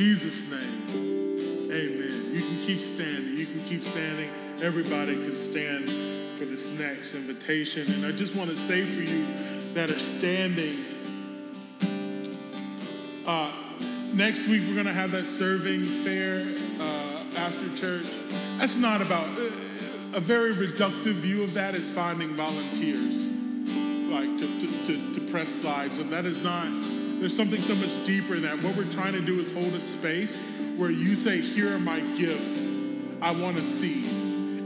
Jesus' 0.00 0.48
name, 0.48 1.68
amen. 1.70 2.30
You 2.32 2.40
can 2.40 2.66
keep 2.66 2.80
standing. 2.80 3.36
You 3.36 3.44
can 3.44 3.62
keep 3.64 3.84
standing. 3.84 4.30
Everybody 4.62 5.12
can 5.12 5.36
stand 5.36 5.90
for 6.38 6.46
this 6.46 6.70
next 6.70 7.12
invitation. 7.12 7.92
And 7.92 8.06
I 8.06 8.12
just 8.12 8.34
want 8.34 8.48
to 8.48 8.56
say 8.56 8.82
for 8.82 9.02
you 9.02 9.26
that 9.74 9.90
are 9.90 9.98
standing, 9.98 10.86
uh, 13.26 13.52
next 14.14 14.46
week 14.46 14.62
we're 14.66 14.72
going 14.72 14.86
to 14.86 14.94
have 14.94 15.10
that 15.10 15.26
serving 15.28 15.84
fair 16.02 16.46
uh, 16.80 17.24
after 17.36 17.76
church. 17.76 18.06
That's 18.56 18.76
not 18.76 19.02
about, 19.02 19.38
uh, 19.38 19.50
a 20.14 20.20
very 20.20 20.54
reductive 20.54 21.16
view 21.16 21.42
of 21.42 21.52
that 21.52 21.74
is 21.74 21.90
finding 21.90 22.34
volunteers, 22.36 23.26
like 24.10 24.38
to, 24.38 24.60
to, 24.60 24.84
to, 24.86 25.14
to 25.20 25.30
press 25.30 25.50
slides. 25.50 25.98
And 25.98 26.10
that 26.10 26.24
is 26.24 26.40
not, 26.42 26.68
there's 27.20 27.36
something 27.36 27.60
so 27.60 27.74
much 27.74 28.02
deeper 28.06 28.34
in 28.34 28.42
that. 28.42 28.62
What 28.62 28.76
we're 28.76 28.90
trying 28.90 29.12
to 29.12 29.20
do 29.20 29.38
is 29.38 29.50
hold 29.52 29.74
a 29.74 29.80
space 29.80 30.40
where 30.76 30.90
you 30.90 31.14
say, 31.14 31.40
Here 31.40 31.74
are 31.74 31.78
my 31.78 32.00
gifts 32.16 32.66
I 33.20 33.30
want 33.30 33.58
to 33.58 33.64
see. 33.64 34.08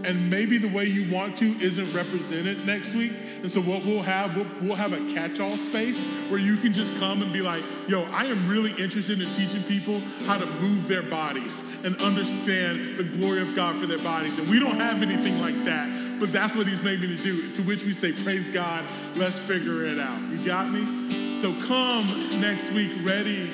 And 0.05 0.29
maybe 0.29 0.59
the 0.59 0.69
way 0.69 0.85
you 0.85 1.13
want 1.13 1.37
to 1.39 1.47
isn't 1.61 1.93
represented 1.95 2.65
next 2.67 2.95
week. 2.95 3.13
And 3.41 3.51
so 3.51 3.61
what 3.63 3.85
we'll 3.85 4.03
have, 4.03 4.37
we'll, 4.37 4.47
we'll 4.61 4.77
have 4.77 4.93
a 4.93 4.99
catch-all 5.15 5.57
space 5.57 5.99
where 6.29 6.39
you 6.39 6.59
can 6.59 6.75
just 6.75 6.95
come 6.99 7.23
and 7.23 7.33
be 7.33 7.41
like, 7.41 7.65
yo, 7.89 8.03
I 8.05 8.27
am 8.27 8.47
really 8.47 8.73
interested 8.73 9.21
in 9.21 9.33
teaching 9.35 9.63
people 9.63 10.01
how 10.27 10.37
to 10.37 10.45
move 10.45 10.89
their 10.89 11.03
bodies 11.03 11.63
and 11.85 11.97
understand 12.03 12.99
the 12.99 13.05
glory 13.05 13.41
of 13.41 13.57
God 13.57 13.81
for 13.81 13.87
their 13.87 13.99
bodies. 13.99 14.39
And 14.39 14.49
we 14.51 14.61
don't 14.61 14.79
have 14.79 15.01
anything 15.01 15.41
like 15.41 15.65
that, 15.65 16.21
but 16.21 16.33
that's 16.33 16.55
what 16.55 16.67
he's 16.67 16.83
made 16.83 17.01
me 17.01 17.17
to 17.17 17.23
do. 17.23 17.55
To 17.55 17.63
which 17.63 17.83
we 17.83 17.95
say, 17.95 18.13
praise 18.13 18.47
God, 18.49 18.85
let's 19.17 19.39
figure 19.39 19.87
it 19.87 19.99
out. 19.99 20.21
You 20.31 20.45
got 20.45 20.71
me? 20.71 21.24
So 21.45 21.53
come 21.67 22.41
next 22.41 22.71
week 22.71 22.91
ready 23.03 23.51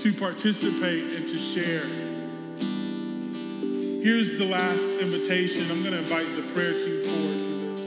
to 0.00 0.12
participate 0.12 1.04
and 1.12 1.28
to 1.28 1.38
share. 1.38 1.86
Here's 4.02 4.36
the 4.38 4.44
last 4.44 4.96
invitation. 4.96 5.70
I'm 5.70 5.84
going 5.84 5.92
to 5.92 6.00
invite 6.00 6.34
the 6.34 6.42
prayer 6.52 6.72
team 6.76 7.04
forward 7.04 7.38
for 7.38 7.58
this. 7.70 7.84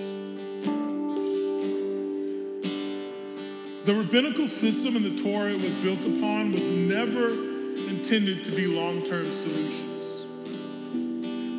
The 3.88 3.94
rabbinical 3.94 4.48
system 4.48 4.96
and 4.96 5.04
the 5.04 5.22
Torah 5.22 5.52
it 5.52 5.62
was 5.62 5.76
built 5.76 6.00
upon 6.00 6.54
was 6.54 6.64
never 6.64 7.28
intended 7.90 8.46
to 8.46 8.52
be 8.52 8.68
long 8.68 9.04
term 9.04 9.34
solutions. 9.34 10.22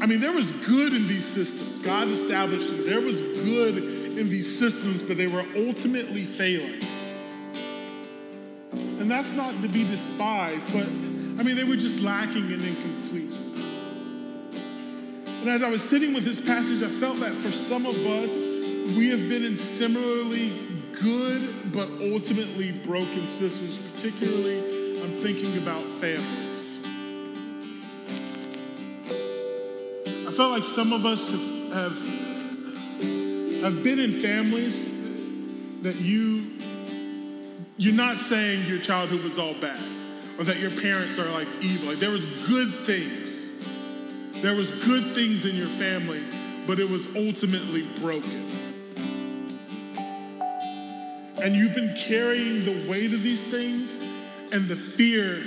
I 0.03 0.07
mean, 0.07 0.21
there 0.21 0.33
was 0.33 0.51
good 0.51 0.95
in 0.95 1.07
these 1.07 1.27
systems. 1.27 1.79
God 1.81 2.09
established 2.09 2.69
them. 2.69 2.87
There 2.87 3.03
was 3.03 3.21
good 3.21 3.77
in 3.77 4.31
these 4.31 4.59
systems, 4.59 5.03
but 5.03 5.19
they 5.19 5.27
were 5.27 5.45
ultimately 5.55 6.25
failing. 6.25 6.90
And 9.01 9.11
that's 9.11 9.33
not 9.33 9.61
to 9.63 9.69
be 9.69 9.85
despised, 9.85 10.67
but 10.73 10.87
I 10.87 11.43
mean, 11.43 11.57
they 11.57 11.65
were 11.65 11.77
just 11.77 12.01
lacking 12.01 12.53
and 12.53 12.63
incomplete. 12.63 13.33
And 15.41 15.49
as 15.49 15.63
I 15.63 15.71
was 15.71 15.83
sitting 15.83 16.13
with 16.13 16.27
this 16.27 16.39
passage, 16.39 16.83
I 16.83 16.91
felt 17.01 17.19
that 17.21 17.35
for 17.37 17.51
some 17.51 17.87
of 17.87 17.97
us, 17.97 18.31
we 18.95 19.09
have 19.09 19.27
been 19.29 19.43
in 19.43 19.57
similarly 19.57 20.53
good 21.01 21.73
but 21.73 21.89
ultimately 22.13 22.73
broken 22.73 23.27
systems, 23.27 23.79
particularly 23.79 25.01
I'm 25.03 25.17
thinking 25.23 25.57
about 25.57 25.83
families. 25.99 26.77
I 30.29 30.33
felt 30.33 30.53
like 30.53 30.65
some 30.65 30.93
of 30.93 31.07
us 31.07 31.27
have, 31.27 31.73
have, 31.73 31.97
have 33.63 33.83
been 33.83 33.99
in 33.99 34.21
families 34.21 34.91
that 35.83 35.97
you, 35.97 36.60
you're 37.81 37.95
not 37.95 38.19
saying 38.19 38.67
your 38.67 38.79
childhood 38.79 39.23
was 39.25 39.39
all 39.39 39.55
bad 39.55 39.83
or 40.39 40.45
that 40.45 40.59
your 40.59 40.71
parents 40.71 41.19
are 41.19 41.31
like 41.31 41.49
evil. 41.61 41.89
Like 41.89 41.99
there 41.99 42.11
was 42.11 42.25
good 42.47 42.73
things 42.87 43.41
there 44.43 44.55
was 44.55 44.71
good 44.71 45.15
things 45.15 45.45
in 45.45 45.55
your 45.55 45.69
family, 45.79 46.25
but 46.67 46.81
it 46.81 46.89
was 46.89 47.07
ultimately 47.15 47.83
broken. 48.01 48.49
And 51.37 51.55
you've 51.55 51.75
been 51.75 51.95
carrying 51.95 52.65
the 52.65 52.89
weight 52.89 53.13
of 53.13 53.23
these 53.23 53.45
things 53.47 53.99
and 54.51 54.67
the 54.67 54.77
fear 54.77 55.43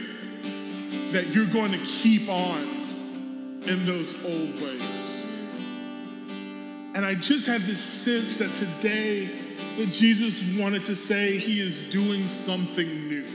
that 1.11 1.27
you're 1.29 1.47
going 1.47 1.71
to 1.71 1.79
keep 1.79 2.29
on 2.29 3.61
in 3.65 3.83
those 3.87 4.13
old 4.23 4.61
ways. 4.61 5.09
And 6.93 7.03
I 7.03 7.15
just 7.15 7.47
had 7.47 7.63
this 7.63 7.81
sense 7.81 8.37
that 8.37 8.55
today 8.55 9.42
that 9.77 9.91
Jesus 9.91 10.39
wanted 10.57 10.83
to 10.85 10.95
say 10.95 11.37
he 11.37 11.59
is 11.59 11.79
doing 11.89 12.27
something 12.27 13.07
new. 13.07 13.25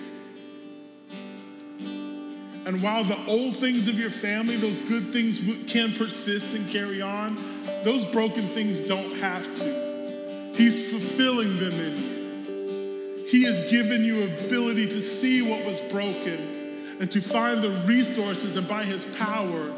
And 2.67 2.83
while 2.83 3.03
the 3.03 3.19
old 3.27 3.57
things 3.57 3.89
of 3.89 3.99
your 3.99 4.11
family, 4.11 4.57
those 4.57 4.79
good 4.81 5.13
things 5.13 5.41
can 5.71 5.95
persist 5.95 6.55
and 6.55 6.71
carry 6.71 7.01
on, 7.01 7.37
those 7.83 8.05
broken 8.07 8.47
things 8.49 8.83
don't 8.83 9.17
have 9.19 9.45
to. 9.59 10.53
He's 10.55 10.91
fulfilling 10.91 11.59
them 11.59 11.73
in 11.73 11.97
you. 11.97 13.27
He 13.27 13.45
has 13.45 13.71
given 13.71 14.05
you 14.05 14.25
ability 14.25 14.87
to 14.89 15.01
see 15.01 15.41
what 15.43 15.65
was 15.65 15.81
broken 15.91 16.97
and 17.01 17.11
to 17.11 17.21
find 17.21 17.63
the 17.63 17.71
resources 17.87 18.57
and 18.57 18.69
by 18.69 18.85
his 18.85 19.05
power 19.17 19.73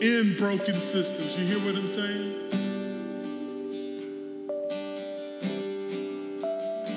in 0.00 0.36
broken 0.38 0.80
systems. 0.80 1.36
You 1.36 1.46
hear 1.46 1.58
what 1.58 1.74
I'm 1.74 1.88
saying? 1.88 2.57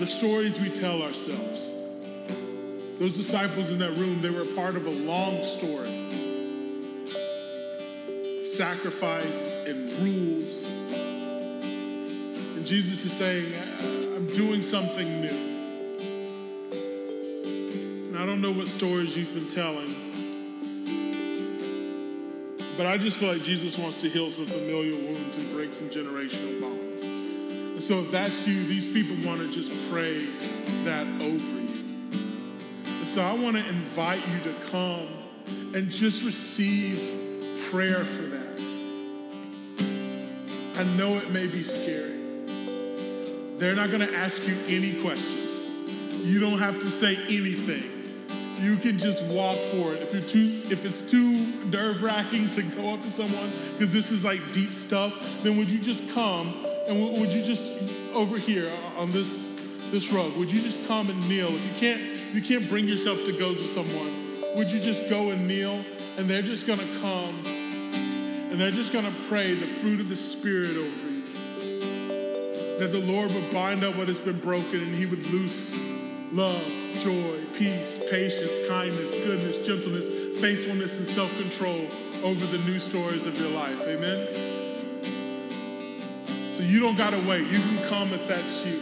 The 0.02 0.08
stories 0.08 0.60
we 0.60 0.70
tell 0.72 1.04
ourselves 1.04 1.72
those 2.98 3.16
disciples 3.16 3.70
in 3.70 3.78
that 3.78 3.92
room, 3.92 4.20
they 4.20 4.32
were 4.32 4.46
part 4.46 4.76
of 4.76 4.88
a 4.88 4.90
long 4.90 5.44
story 5.44 6.10
of 8.42 8.48
sacrifice 8.48 9.54
and 9.68 9.92
rules. 10.02 10.64
And 12.56 12.66
Jesus 12.66 13.06
is 13.06 13.14
saying, 13.14 13.54
I'm 14.16 14.26
doing 14.26 14.64
something 14.64 15.22
new. 15.22 15.30
And 18.08 18.18
I 18.18 18.26
don't 18.26 18.42
know 18.42 18.54
what 18.54 18.70
stories 18.70 19.16
you've 19.16 19.36
been 19.36 19.50
telling, 19.50 19.94
but 22.76 22.88
I 22.88 22.98
just 22.98 23.18
feel 23.18 23.34
like 23.34 23.44
Jesus 23.44 23.78
wants 23.78 23.98
to 23.98 24.10
heal 24.10 24.32
some 24.32 24.48
familial 24.48 24.98
wounds 24.98 25.36
and 25.36 25.54
break 25.54 25.76
some 25.76 25.92
generational 25.92 26.60
bonds. 26.60 26.81
And 27.92 28.00
so 28.00 28.06
if 28.06 28.12
that's 28.14 28.48
you, 28.48 28.66
these 28.68 28.88
people 28.88 29.18
want 29.28 29.42
to 29.42 29.50
just 29.52 29.70
pray 29.90 30.26
that 30.86 31.06
over 31.22 31.60
you. 31.60 33.06
So 33.06 33.22
I 33.22 33.34
want 33.34 33.58
to 33.58 33.68
invite 33.68 34.26
you 34.30 34.40
to 34.50 34.54
come 34.70 35.10
and 35.74 35.92
just 35.92 36.24
receive 36.24 37.60
prayer 37.70 38.06
for 38.06 38.22
that. 38.22 38.60
I 40.78 40.84
know 40.96 41.18
it 41.18 41.32
may 41.32 41.48
be 41.48 41.64
scary. 41.64 42.18
They're 43.58 43.76
not 43.76 43.90
going 43.90 44.08
to 44.08 44.16
ask 44.16 44.42
you 44.48 44.58
any 44.68 45.02
questions. 45.02 45.68
You 46.24 46.40
don't 46.40 46.60
have 46.60 46.80
to 46.80 46.90
say 46.90 47.18
anything. 47.28 47.84
You 48.62 48.78
can 48.78 49.00
just 49.00 49.22
walk 49.24 49.58
forward. 49.74 49.98
If 49.98 50.14
you're 50.14 50.22
too, 50.22 50.50
if 50.72 50.86
it's 50.86 51.02
too 51.02 51.46
nerve-wracking 51.66 52.52
to 52.52 52.62
go 52.62 52.94
up 52.94 53.04
to 53.04 53.12
someone 53.12 53.52
because 53.74 53.92
this 53.92 54.12
is 54.12 54.24
like 54.24 54.40
deep 54.54 54.74
stuff, 54.74 55.14
then 55.44 55.58
would 55.58 55.70
you 55.70 55.80
just 55.80 56.08
come 56.12 56.68
and 56.92 57.20
would 57.20 57.34
you 57.34 57.42
just 57.42 57.72
over 58.14 58.38
here 58.38 58.70
uh, 58.70 59.00
on 59.00 59.12
this 59.12 59.56
this 59.92 60.12
rug? 60.12 60.36
Would 60.36 60.52
you 60.52 60.62
just 60.62 60.86
come 60.88 61.10
and 61.10 61.30
kneel? 61.30 61.48
If 61.48 61.64
you 61.64 61.74
can't 61.78 62.02
you 62.34 62.42
can't 62.42 62.68
bring 62.68 62.88
yourself 62.88 63.24
to 63.26 63.32
go 63.32 63.56
to 63.56 63.68
someone, 63.70 64.44
would 64.56 64.70
you 64.70 64.80
just 64.80 65.10
go 65.10 65.32
and 65.32 65.48
kneel? 65.48 65.86
And 66.18 66.30
they're 66.30 66.42
just 66.42 66.66
to 66.80 67.00
come 67.00 67.46
and 67.46 68.60
they're 68.60 68.72
just 68.72 68.92
to 69.06 69.22
pray 69.30 69.54
the 69.54 69.68
fruit 69.80 70.02
of 70.02 70.10
the 70.10 70.16
Spirit 70.16 70.72
over 70.72 71.10
you. 71.10 71.24
That 72.80 72.92
the 72.92 73.00
Lord 73.00 73.32
would 73.34 73.50
bind 73.52 73.86
up 73.86 73.96
what 73.96 74.10
has 74.10 74.20
been 74.20 74.40
broken 74.40 74.82
and 74.82 74.94
He 74.94 75.06
would 75.06 75.26
loose 75.28 75.72
love, 76.34 76.62
joy, 77.00 77.46
peace, 77.58 78.00
patience, 78.10 78.68
kindness, 78.68 79.12
goodness, 79.12 79.66
gentleness, 79.66 80.08
faithfulness, 80.42 80.98
and 80.98 81.08
self 81.08 81.32
control 81.38 81.88
over 82.24 82.46
the 82.48 82.58
new 82.60 82.80
stories 82.80 83.26
of 83.26 83.40
your 83.40 83.50
life. 83.50 83.80
Amen? 83.82 84.61
So 86.62 86.68
you 86.68 86.80
don't 86.80 86.96
got 86.96 87.10
to 87.10 87.20
wait. 87.28 87.48
You 87.48 87.58
can 87.58 87.90
come 87.90 88.14
if 88.14 88.28
that's 88.28 88.64
you. 88.64 88.80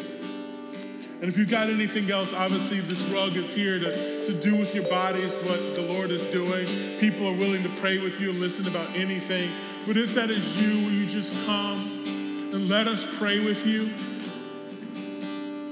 And 1.22 1.24
if 1.24 1.38
you 1.38 1.46
got 1.46 1.70
anything 1.70 2.12
else, 2.12 2.34
obviously 2.34 2.82
this 2.82 3.00
rug 3.04 3.38
is 3.38 3.54
here 3.54 3.80
to, 3.80 4.26
to 4.26 4.34
do 4.42 4.58
with 4.58 4.76
your 4.76 4.84
bodies 4.90 5.32
what 5.44 5.60
the 5.76 5.84
Lord 5.84 6.12
is 6.12 6.22
doing. 6.26 6.68
People 7.00 7.26
are 7.26 7.34
willing 7.34 7.64
to 7.64 7.70
pray 7.78 7.98
with 7.98 8.20
you 8.20 8.32
and 8.32 8.42
listen 8.42 8.68
about 8.68 8.94
anything. 8.98 9.50
But 9.88 9.96
if 9.96 10.14
that 10.16 10.30
is 10.30 10.46
you, 10.58 10.84
will 10.84 10.92
you 10.92 11.06
just 11.06 11.32
come 11.46 12.04
and 12.52 12.68
let 12.68 12.90
us 12.90 13.06
pray 13.18 13.40
with 13.40 13.66
you? 13.66 13.94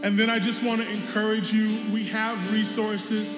And 0.02 0.18
then 0.18 0.30
I 0.30 0.40
just 0.40 0.64
want 0.64 0.82
to 0.82 0.90
encourage 0.90 1.52
you 1.52 1.92
we 1.92 2.06
have 2.06 2.54
resources 2.54 3.30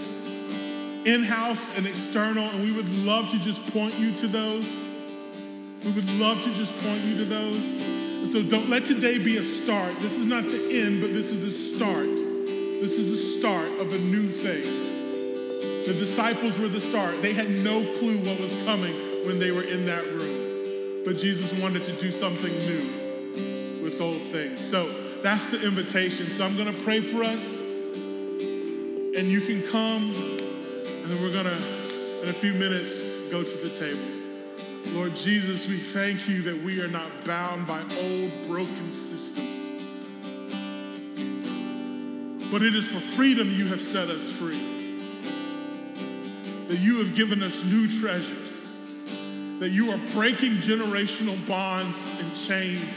in 1.07 1.23
house 1.23 1.61
and 1.75 1.87
external, 1.87 2.47
and 2.51 2.63
we 2.63 2.71
would 2.71 2.89
love 2.97 3.31
to 3.31 3.39
just 3.39 3.65
point 3.73 3.95
you 3.95 4.15
to 4.17 4.27
those. 4.27 4.71
We 5.83 5.91
would 5.91 6.09
love 6.19 6.43
to 6.43 6.53
just 6.53 6.75
point 6.77 7.03
you 7.05 7.17
to 7.17 7.25
those. 7.25 7.98
So 8.25 8.43
don't 8.43 8.69
let 8.69 8.85
today 8.85 9.17
be 9.17 9.37
a 9.37 9.43
start. 9.43 9.99
This 9.99 10.13
is 10.13 10.27
not 10.27 10.43
the 10.43 10.81
end, 10.81 11.01
but 11.01 11.13
this 11.13 11.31
is 11.31 11.43
a 11.43 11.51
start. 11.51 12.05
This 12.05 12.93
is 12.93 13.09
a 13.11 13.39
start 13.39 13.67
of 13.79 13.93
a 13.93 13.97
new 13.97 14.29
thing. 14.29 15.85
The 15.85 15.93
disciples 15.93 16.57
were 16.59 16.67
the 16.67 16.79
start. 16.79 17.21
They 17.21 17.33
had 17.33 17.49
no 17.49 17.81
clue 17.97 18.17
what 18.19 18.39
was 18.39 18.53
coming 18.65 19.25
when 19.25 19.39
they 19.39 19.51
were 19.51 19.63
in 19.63 19.85
that 19.87 20.05
room. 20.13 21.03
But 21.03 21.17
Jesus 21.17 21.51
wanted 21.53 21.85
to 21.85 21.93
do 21.93 22.11
something 22.11 22.53
new 22.59 23.81
with 23.81 23.99
old 23.99 24.21
things. 24.31 24.63
So 24.63 24.93
that's 25.23 25.45
the 25.47 25.65
invitation. 25.65 26.29
So 26.31 26.45
I'm 26.45 26.55
going 26.55 26.73
to 26.73 26.81
pray 26.83 27.01
for 27.01 27.23
us. 27.23 27.41
And 27.41 29.31
you 29.31 29.41
can 29.41 29.63
come, 29.63 30.13
and 30.13 31.09
then 31.09 31.21
we're 31.21 31.31
going 31.31 31.45
to, 31.45 32.21
in 32.21 32.29
a 32.29 32.33
few 32.33 32.53
minutes, 32.53 32.91
go 33.31 33.43
to 33.43 33.57
the 33.57 33.69
table. 33.71 34.18
Lord 34.87 35.15
Jesus, 35.15 35.67
we 35.67 35.77
thank 35.77 36.27
you 36.27 36.41
that 36.43 36.63
we 36.63 36.81
are 36.81 36.87
not 36.87 37.23
bound 37.25 37.67
by 37.67 37.81
old, 37.81 38.47
broken 38.47 38.91
systems. 38.91 39.55
But 42.51 42.63
it 42.63 42.73
is 42.73 42.87
for 42.87 42.99
freedom 43.15 43.51
you 43.51 43.67
have 43.67 43.81
set 43.81 44.09
us 44.09 44.31
free. 44.31 44.59
That 46.67 46.79
you 46.79 46.97
have 46.97 47.15
given 47.15 47.43
us 47.43 47.63
new 47.63 47.87
treasures. 47.99 48.59
That 49.59 49.69
you 49.69 49.91
are 49.91 49.99
breaking 50.13 50.57
generational 50.57 51.45
bonds 51.45 51.97
and 52.17 52.35
chains. 52.35 52.93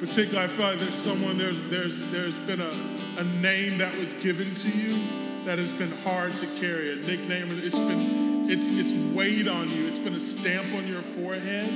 Particularly, 0.00 0.38
I 0.38 0.48
feel 0.48 0.66
like 0.66 0.78
there's 0.78 1.02
someone, 1.02 1.38
there's, 1.38 1.60
there's, 1.70 2.10
there's 2.10 2.36
been 2.38 2.60
a, 2.60 2.72
a 3.18 3.24
name 3.24 3.78
that 3.78 3.96
was 3.96 4.12
given 4.14 4.54
to 4.56 4.68
you 4.68 5.00
that 5.44 5.58
has 5.58 5.72
been 5.72 5.92
hard 5.98 6.36
to 6.38 6.46
carry, 6.58 6.92
a 6.92 6.96
nickname. 6.96 7.48
It's 7.62 7.78
been, 7.78 8.25
it's, 8.48 8.68
it's 8.68 8.92
weighed 9.14 9.48
on 9.48 9.68
you. 9.68 9.86
It's 9.86 9.98
been 9.98 10.14
a 10.14 10.20
stamp 10.20 10.72
on 10.74 10.86
your 10.86 11.02
forehead. 11.02 11.68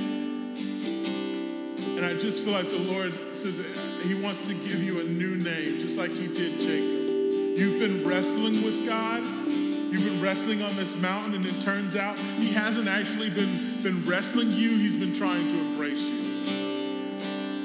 And 1.97 2.05
I 2.05 2.17
just 2.17 2.43
feel 2.43 2.53
like 2.53 2.69
the 2.69 2.79
Lord 2.79 3.13
says 3.33 3.55
He 4.03 4.13
wants 4.13 4.39
to 4.47 4.53
give 4.53 4.81
you 4.81 5.01
a 5.01 5.03
new 5.03 5.35
name, 5.35 5.79
just 5.79 5.97
like 5.97 6.11
He 6.11 6.27
did 6.27 6.59
Jacob. 6.59 7.59
You've 7.59 7.79
been 7.79 8.07
wrestling 8.07 8.63
with 8.63 8.85
God. 8.85 9.21
You've 9.21 10.05
been 10.05 10.21
wrestling 10.21 10.61
on 10.61 10.75
this 10.77 10.95
mountain, 10.95 11.35
and 11.35 11.45
it 11.45 11.61
turns 11.61 11.97
out 11.97 12.17
He 12.17 12.53
hasn't 12.53 12.87
actually 12.87 13.29
been, 13.29 13.83
been 13.83 14.05
wrestling 14.05 14.51
you, 14.51 14.69
He's 14.77 14.95
been 14.95 15.13
trying 15.13 15.43
to 15.43 15.59
embrace 15.59 16.01
you. 16.01 16.21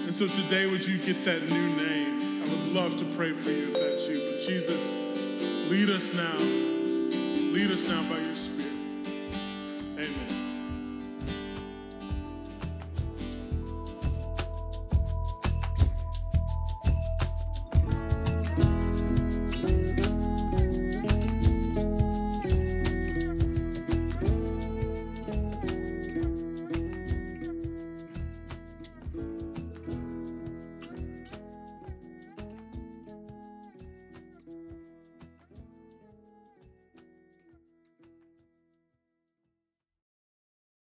And 0.04 0.14
so 0.14 0.26
today, 0.26 0.66
would 0.66 0.84
you 0.84 0.98
get 0.98 1.24
that 1.24 1.48
new 1.48 1.76
name? 1.76 2.42
I 2.42 2.48
would 2.48 2.72
love 2.72 2.96
to 2.98 3.04
pray 3.16 3.32
for 3.32 3.50
you 3.50 3.68
if 3.68 3.74
that's 3.74 4.06
you. 4.08 4.18
But 4.18 4.46
Jesus, 4.46 4.82
lead 5.70 5.90
us 5.90 6.12
now. 6.14 6.38
Lead 6.38 7.70
us 7.70 7.86
now 7.88 8.02
by 8.10 8.18
your 8.18 8.36
Spirit. 8.36 8.55